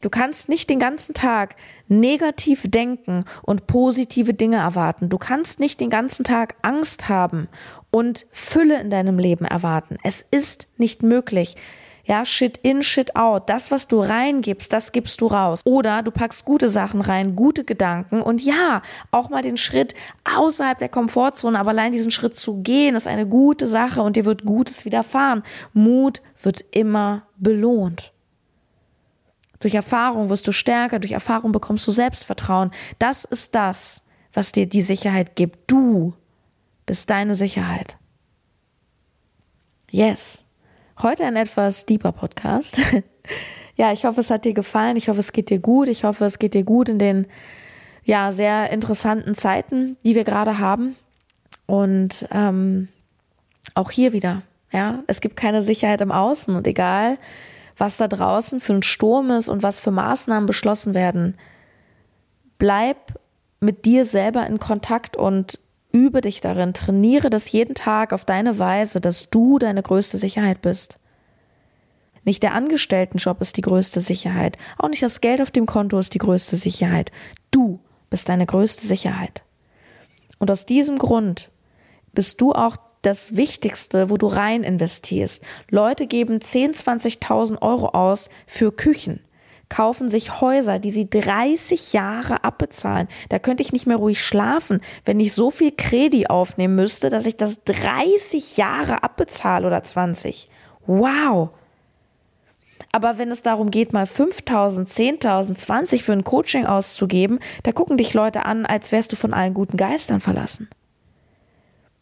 Du 0.01 0.11
kannst 0.11 0.49
nicht 0.49 0.69
den 0.71 0.79
ganzen 0.79 1.15
Tag 1.15 1.57
negativ 1.89 2.63
denken 2.71 3.25
und 3.43 3.67
positive 3.67 4.35
Dinge 4.35 4.59
erwarten. 4.59 5.09
Du 5.09 5.19
kannst 5.19 5.59
nicht 5.61 5.81
den 5.81 5.91
ganzen 5.91 6.25
Tag 6.25 6.55
Angst 6.63 7.09
haben 7.09 7.49
und 7.91 8.27
Fülle 8.31 8.81
in 8.81 8.91
deinem 8.91 9.19
Leben 9.19 9.45
erwarten. 9.45 9.97
Es 10.03 10.25
ist 10.31 10.69
nicht 10.77 11.03
möglich. 11.03 11.57
Ja, 12.07 12.25
Shit 12.25 12.59
in, 12.63 12.85
Shit 12.85 13.17
out. 13.17 13.51
Das, 13.51 13.73
was 13.73 13.89
du 13.89 14.01
reingibst, 14.01 14.73
das 14.73 14.93
gibst 14.93 15.21
du 15.21 15.27
raus. 15.27 15.63
Oder 15.65 16.05
du 16.05 16.13
packst 16.13 16.45
gute 16.45 16.69
Sachen 16.69 17.01
rein, 17.01 17.35
gute 17.35 17.65
Gedanken 17.65 18.23
und 18.23 18.41
ja, 18.41 18.83
auch 19.11 19.29
mal 19.29 19.43
den 19.43 19.57
Schritt 19.57 19.95
außerhalb 20.25 20.79
der 20.79 20.89
Komfortzone, 20.89 21.59
aber 21.59 21.71
allein 21.71 21.91
diesen 21.91 22.13
Schritt 22.13 22.37
zu 22.37 22.63
gehen, 22.63 22.95
ist 22.95 23.09
eine 23.09 23.27
gute 23.27 23.67
Sache 23.67 24.03
und 24.03 24.15
dir 24.15 24.25
wird 24.25 24.45
Gutes 24.45 24.85
widerfahren. 24.85 25.43
Mut 25.73 26.23
wird 26.41 26.65
immer 26.71 27.27
belohnt. 27.39 28.13
Durch 29.59 29.75
Erfahrung 29.75 30.29
wirst 30.29 30.47
du 30.47 30.53
stärker, 30.53 31.01
durch 31.01 31.13
Erfahrung 31.13 31.51
bekommst 31.51 31.87
du 31.89 31.91
Selbstvertrauen. 31.91 32.71
Das 33.01 33.25
ist 33.25 33.57
das, 33.57 34.05
was 34.33 34.53
dir 34.53 34.69
die 34.69 34.83
Sicherheit 34.83 35.35
gibt. 35.35 35.71
Du 35.71 36.15
bist 36.87 37.11
deine 37.11 37.35
Sicherheit. 37.35 37.99
Yes. 39.91 40.45
Heute 41.03 41.25
ein 41.25 41.37
etwas 41.37 41.85
deeper 41.85 42.13
Podcast. 42.13 42.81
ja, 43.77 43.93
ich 43.93 44.05
hoffe, 44.05 44.21
es 44.21 44.31
hat 44.31 44.45
dir 44.45 44.55
gefallen. 44.55 44.97
Ich 44.97 45.09
hoffe, 45.09 45.21
es 45.21 45.33
geht 45.33 45.51
dir 45.51 45.59
gut. 45.59 45.89
Ich 45.89 46.05
hoffe, 46.05 46.25
es 46.25 46.39
geht 46.39 46.55
dir 46.55 46.65
gut 46.65 46.89
in 46.89 46.99
den 46.99 47.27
ja 48.05 48.31
sehr 48.31 48.71
interessanten 48.71 49.35
Zeiten, 49.35 49.97
die 50.05 50.15
wir 50.15 50.25
gerade 50.25 50.59
haben. 50.59 50.97
Und 51.67 52.27
ähm, 52.31 52.89
auch 53.75 53.91
hier 53.91 54.13
wieder, 54.13 54.43
ja, 54.73 55.03
es 55.09 55.21
gibt 55.21 55.37
keine 55.37 55.63
Sicherheit 55.63 56.01
im 56.01 56.13
Außen 56.13 56.55
und 56.55 56.67
egal, 56.67 57.19
was 57.77 57.97
da 57.97 58.09
draußen 58.09 58.61
für 58.61 58.75
ein 58.75 58.83
Sturm 58.83 59.31
ist 59.31 59.49
und 59.49 59.63
was 59.63 59.81
für 59.81 59.91
Maßnahmen 59.91 60.47
beschlossen 60.47 60.95
werden, 60.95 61.37
bleib 62.59 63.19
mit 63.61 63.85
dir 63.85 64.05
selber 64.05 64.47
in 64.47 64.61
Kontakt 64.61 65.17
und 65.17 65.59
Übe 65.97 66.21
dich 66.21 66.43
darin, 66.43 66.75
trainiere 66.75 67.31
das 67.31 67.51
jeden 67.53 67.75
Tag 67.75 68.13
auf 68.13 68.27
deine 68.27 68.59
Weise, 68.59 69.01
dass 69.01 69.31
du 69.31 69.59
deine 69.59 69.83
größte 69.83 70.19
Sicherheit 70.19 70.61
bist. 70.61 70.99
Nicht 72.23 72.43
der 72.43 72.53
Angestelltenjob 72.53 73.41
ist 73.41 73.57
die 73.57 73.63
größte 73.63 74.01
Sicherheit. 74.01 74.59
Auch 74.77 74.91
nicht 74.91 75.03
das 75.03 75.23
Geld 75.23 75.41
auf 75.41 75.51
dem 75.51 75.65
Konto 75.65 75.99
ist 75.99 76.13
die 76.13 76.19
größte 76.19 76.57
Sicherheit. 76.57 77.13
Du 77.51 77.81
bist 78.11 78.29
deine 78.29 78.45
größte 78.45 78.87
Sicherheit. 78.87 79.43
Und 80.39 80.51
aus 80.51 80.67
diesem 80.67 80.99
Grund 80.99 81.51
bist 82.13 82.43
du 82.43 82.53
auch 82.53 82.77
das 83.01 83.35
Wichtigste, 83.37 84.11
wo 84.11 84.19
du 84.19 84.27
rein 84.27 84.65
investierst. 84.65 85.43
Leute 85.71 86.07
geben 86.07 86.43
10, 86.43 86.75
20.000 86.75 87.63
Euro 87.63 87.89
aus 87.89 88.29
für 88.47 88.71
Küchen, 88.71 89.21
kaufen 89.69 90.09
sich 90.09 90.41
Häuser, 90.41 90.79
die 90.79 90.91
sie 90.91 91.11
30 91.11 91.93
Jahre 91.93 92.45
abbezahlen. 92.45 93.09
Da 93.29 93.39
könnte 93.39 93.63
ich 93.63 93.73
nicht 93.73 93.87
mehr 93.87 93.97
ruhig 93.97 94.25
schlafen, 94.25 94.81
wenn 95.05 95.21
ich 95.21 95.33
so 95.33 95.51
viel 95.51 95.73
Kredi 95.73 96.27
aufnehmen 96.27 96.77
müsste, 96.77 97.09
dass 97.09 97.27
ich 97.27 97.37
das 97.37 97.65
30 97.65 98.57
Jahre 98.57 99.03
abbezahle 99.03 99.67
oder 99.67 99.83
20. 99.83 100.49
Wow! 100.87 101.51
Aber 102.93 103.19
wenn 103.19 103.31
es 103.31 103.43
darum 103.43 103.71
geht, 103.71 103.93
mal 103.93 104.07
5000, 104.07 104.89
10.000, 104.89 105.55
20 105.57 106.03
für 106.03 106.13
ein 106.13 106.25
Coaching 106.25 106.65
auszugeben, 106.65 107.41
da 107.63 107.73
gucken 107.73 107.99
dich 107.99 108.15
Leute 108.15 108.47
an, 108.47 108.65
als 108.65 108.91
wärst 108.93 109.13
du 109.13 109.17
von 109.17 109.35
allen 109.35 109.53
guten 109.53 109.77
Geistern 109.77 110.21
verlassen. 110.21 110.71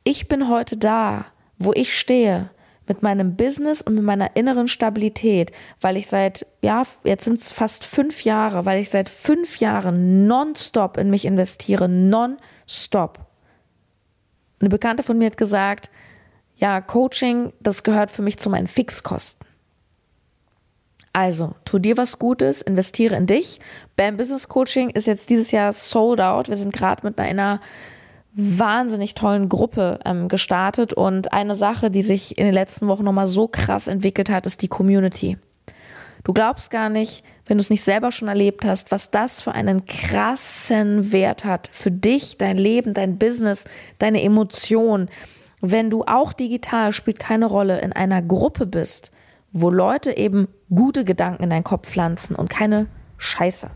Ich 0.05 0.29
bin 0.29 0.48
heute 0.48 0.77
da, 0.77 1.27
wo 1.59 1.72
ich 1.72 1.98
stehe, 1.98 2.50
mit 2.87 3.03
meinem 3.03 3.37
Business 3.37 3.83
und 3.83 3.94
mit 3.94 4.05
meiner 4.05 4.37
inneren 4.37 4.68
Stabilität, 4.68 5.53
weil 5.81 5.97
ich 5.97 6.07
seit, 6.07 6.47
ja, 6.62 6.83
jetzt 7.03 7.25
sind 7.25 7.40
es 7.40 7.51
fast 7.51 7.85
fünf 7.85 8.25
Jahre, 8.25 8.66
weil 8.66 8.81
ich 8.81 8.90
seit 8.90 9.09
fünf 9.09 9.59
Jahren 9.59 10.27
nonstop 10.27 10.97
in 10.97 11.11
mich 11.11 11.25
investiere, 11.25 11.88
nonstop. 11.88 13.20
Eine 14.61 14.70
Bekannte 14.70 15.03
von 15.03 15.18
mir 15.18 15.27
hat 15.27 15.37
gesagt, 15.37 15.90
ja, 16.57 16.81
Coaching, 16.81 17.53
das 17.61 17.83
gehört 17.83 18.11
für 18.11 18.23
mich 18.23 18.38
zu 18.38 18.51
meinen 18.51 18.68
Fixkosten. 18.68 19.47
Also, 21.12 21.55
tu 21.64 21.79
dir 21.79 21.97
was 21.97 22.18
Gutes, 22.18 22.61
investiere 22.61 23.14
in 23.14 23.27
dich. 23.27 23.61
Bam 23.94 24.16
Business 24.16 24.49
Coaching 24.49 24.90
ist 24.90 25.07
jetzt 25.07 25.31
dieses 25.31 25.53
Jahr 25.53 25.70
sold 25.70 26.20
out. 26.20 26.49
Wir 26.49 26.57
sind 26.57 26.73
gerade 26.73 27.07
mit 27.07 27.18
einer 27.20 27.61
wahnsinnig 28.35 29.14
tollen 29.14 29.49
Gruppe 29.49 30.01
ähm, 30.05 30.29
gestartet 30.29 30.92
und 30.92 31.33
eine 31.33 31.55
Sache, 31.55 31.90
die 31.90 32.03
sich 32.03 32.37
in 32.37 32.44
den 32.44 32.55
letzten 32.55 32.88
Wochen 32.88 33.05
nochmal 33.05 33.27
so 33.27 33.49
krass 33.49 33.87
entwickelt 33.87 34.29
hat, 34.29 34.47
ist 34.47 34.62
die 34.62 34.68
Community. 34.68 35.38
Du 36.25 36.33
glaubst 36.33 36.70
gar 36.70 36.88
nicht, 36.88 37.23
wenn 37.47 37.59
du 37.59 37.61
es 37.61 37.70
nicht 37.70 37.85
selber 37.85 38.11
schon 38.11 38.29
erlebt 38.29 38.64
hast, 38.64 38.90
was 38.90 39.11
das 39.11 39.42
für 39.42 39.53
einen 39.53 39.85
krassen 39.85 41.12
Wert 41.12 41.44
hat 41.44 41.68
für 41.70 41.90
dich, 41.90 42.38
dein 42.38 42.57
Leben, 42.57 42.94
dein 42.94 43.18
Business, 43.18 43.66
deine 43.99 44.23
Emotionen. 44.23 45.11
Wenn 45.61 45.90
du 45.90 46.05
auch 46.05 46.33
digital 46.33 46.92
spielt 46.92 47.18
keine 47.18 47.47
Rolle 47.47 47.81
in 47.81 47.92
einer 47.92 48.23
Gruppe 48.23 48.66
bist, 48.66 49.12
wo 49.53 49.70
Leute 49.70 50.16
eben 50.16 50.49
gute 50.75 51.05
Gedanken 51.05 51.44
in 51.44 51.51
deinen 51.51 51.64
Kopf 51.64 51.88
pflanzen 51.88 52.35
und 52.35 52.51
keine 52.51 52.87
Scheiße. 53.18 53.70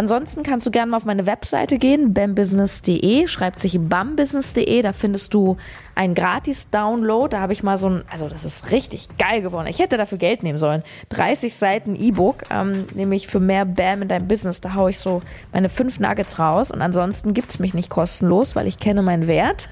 Ansonsten 0.00 0.42
kannst 0.42 0.66
du 0.66 0.70
gerne 0.70 0.90
mal 0.90 0.96
auf 0.96 1.04
meine 1.04 1.26
Webseite 1.26 1.76
gehen, 1.76 2.14
bambusiness.de, 2.14 3.26
schreibt 3.26 3.58
sich 3.58 3.78
bambusiness.de, 3.78 4.80
da 4.80 4.94
findest 4.94 5.34
du 5.34 5.58
einen 5.94 6.14
Gratis-Download. 6.14 7.28
Da 7.36 7.42
habe 7.42 7.52
ich 7.52 7.62
mal 7.62 7.76
so 7.76 7.90
ein, 7.90 8.04
also 8.10 8.26
das 8.26 8.46
ist 8.46 8.70
richtig 8.70 9.08
geil 9.18 9.42
geworden. 9.42 9.66
Ich 9.66 9.78
hätte 9.78 9.98
dafür 9.98 10.16
Geld 10.16 10.42
nehmen 10.42 10.56
sollen. 10.56 10.82
30 11.10 11.52
Seiten 11.52 11.94
E-Book, 11.94 12.44
ähm, 12.50 12.86
nämlich 12.94 13.26
für 13.26 13.40
mehr 13.40 13.66
Bam 13.66 14.00
in 14.00 14.08
deinem 14.08 14.26
Business. 14.26 14.62
Da 14.62 14.72
haue 14.72 14.88
ich 14.88 14.98
so 14.98 15.20
meine 15.52 15.68
fünf 15.68 16.00
Nuggets 16.00 16.38
raus 16.38 16.70
und 16.70 16.80
ansonsten 16.80 17.34
gibt 17.34 17.50
es 17.50 17.58
mich 17.58 17.74
nicht 17.74 17.90
kostenlos, 17.90 18.56
weil 18.56 18.66
ich 18.66 18.78
kenne 18.78 19.02
meinen 19.02 19.26
Wert. 19.26 19.68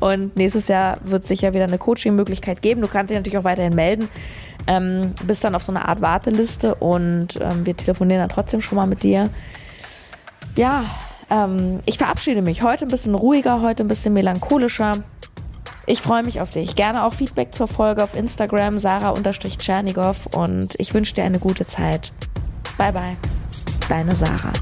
Und 0.00 0.36
nächstes 0.36 0.66
Jahr 0.66 0.98
wird 1.04 1.22
es 1.22 1.28
sicher 1.28 1.54
wieder 1.54 1.66
eine 1.66 1.78
Coaching-Möglichkeit 1.78 2.62
geben. 2.62 2.80
Du 2.80 2.88
kannst 2.88 3.10
dich 3.10 3.16
natürlich 3.16 3.38
auch 3.38 3.44
weiterhin 3.44 3.76
melden. 3.76 4.08
Ähm, 4.66 5.14
bist 5.24 5.44
dann 5.44 5.54
auf 5.54 5.62
so 5.62 5.72
einer 5.72 5.88
Art 5.88 6.00
Warteliste 6.00 6.74
und 6.76 7.38
ähm, 7.40 7.66
wir 7.66 7.76
telefonieren 7.76 8.20
dann 8.20 8.28
trotzdem 8.28 8.60
schon 8.60 8.76
mal 8.76 8.86
mit 8.86 9.02
dir. 9.02 9.28
Ja, 10.56 10.84
ähm, 11.30 11.80
ich 11.86 11.98
verabschiede 11.98 12.42
mich. 12.42 12.62
Heute 12.62 12.84
ein 12.84 12.90
bisschen 12.90 13.14
ruhiger, 13.14 13.60
heute 13.60 13.84
ein 13.84 13.88
bisschen 13.88 14.14
melancholischer. 14.14 14.98
Ich 15.86 16.00
freue 16.00 16.22
mich 16.22 16.40
auf 16.40 16.50
dich. 16.50 16.76
Gerne 16.76 17.04
auch 17.04 17.14
Feedback 17.14 17.54
zur 17.54 17.66
Folge 17.66 18.04
auf 18.04 18.14
Instagram, 18.14 18.78
Sarah-Tschernigow 18.78 20.26
und 20.26 20.74
ich 20.78 20.94
wünsche 20.94 21.14
dir 21.14 21.24
eine 21.24 21.40
gute 21.40 21.66
Zeit. 21.66 22.12
Bye 22.78 22.92
bye. 22.92 23.16
Deine 23.88 24.14
Sarah. 24.14 24.52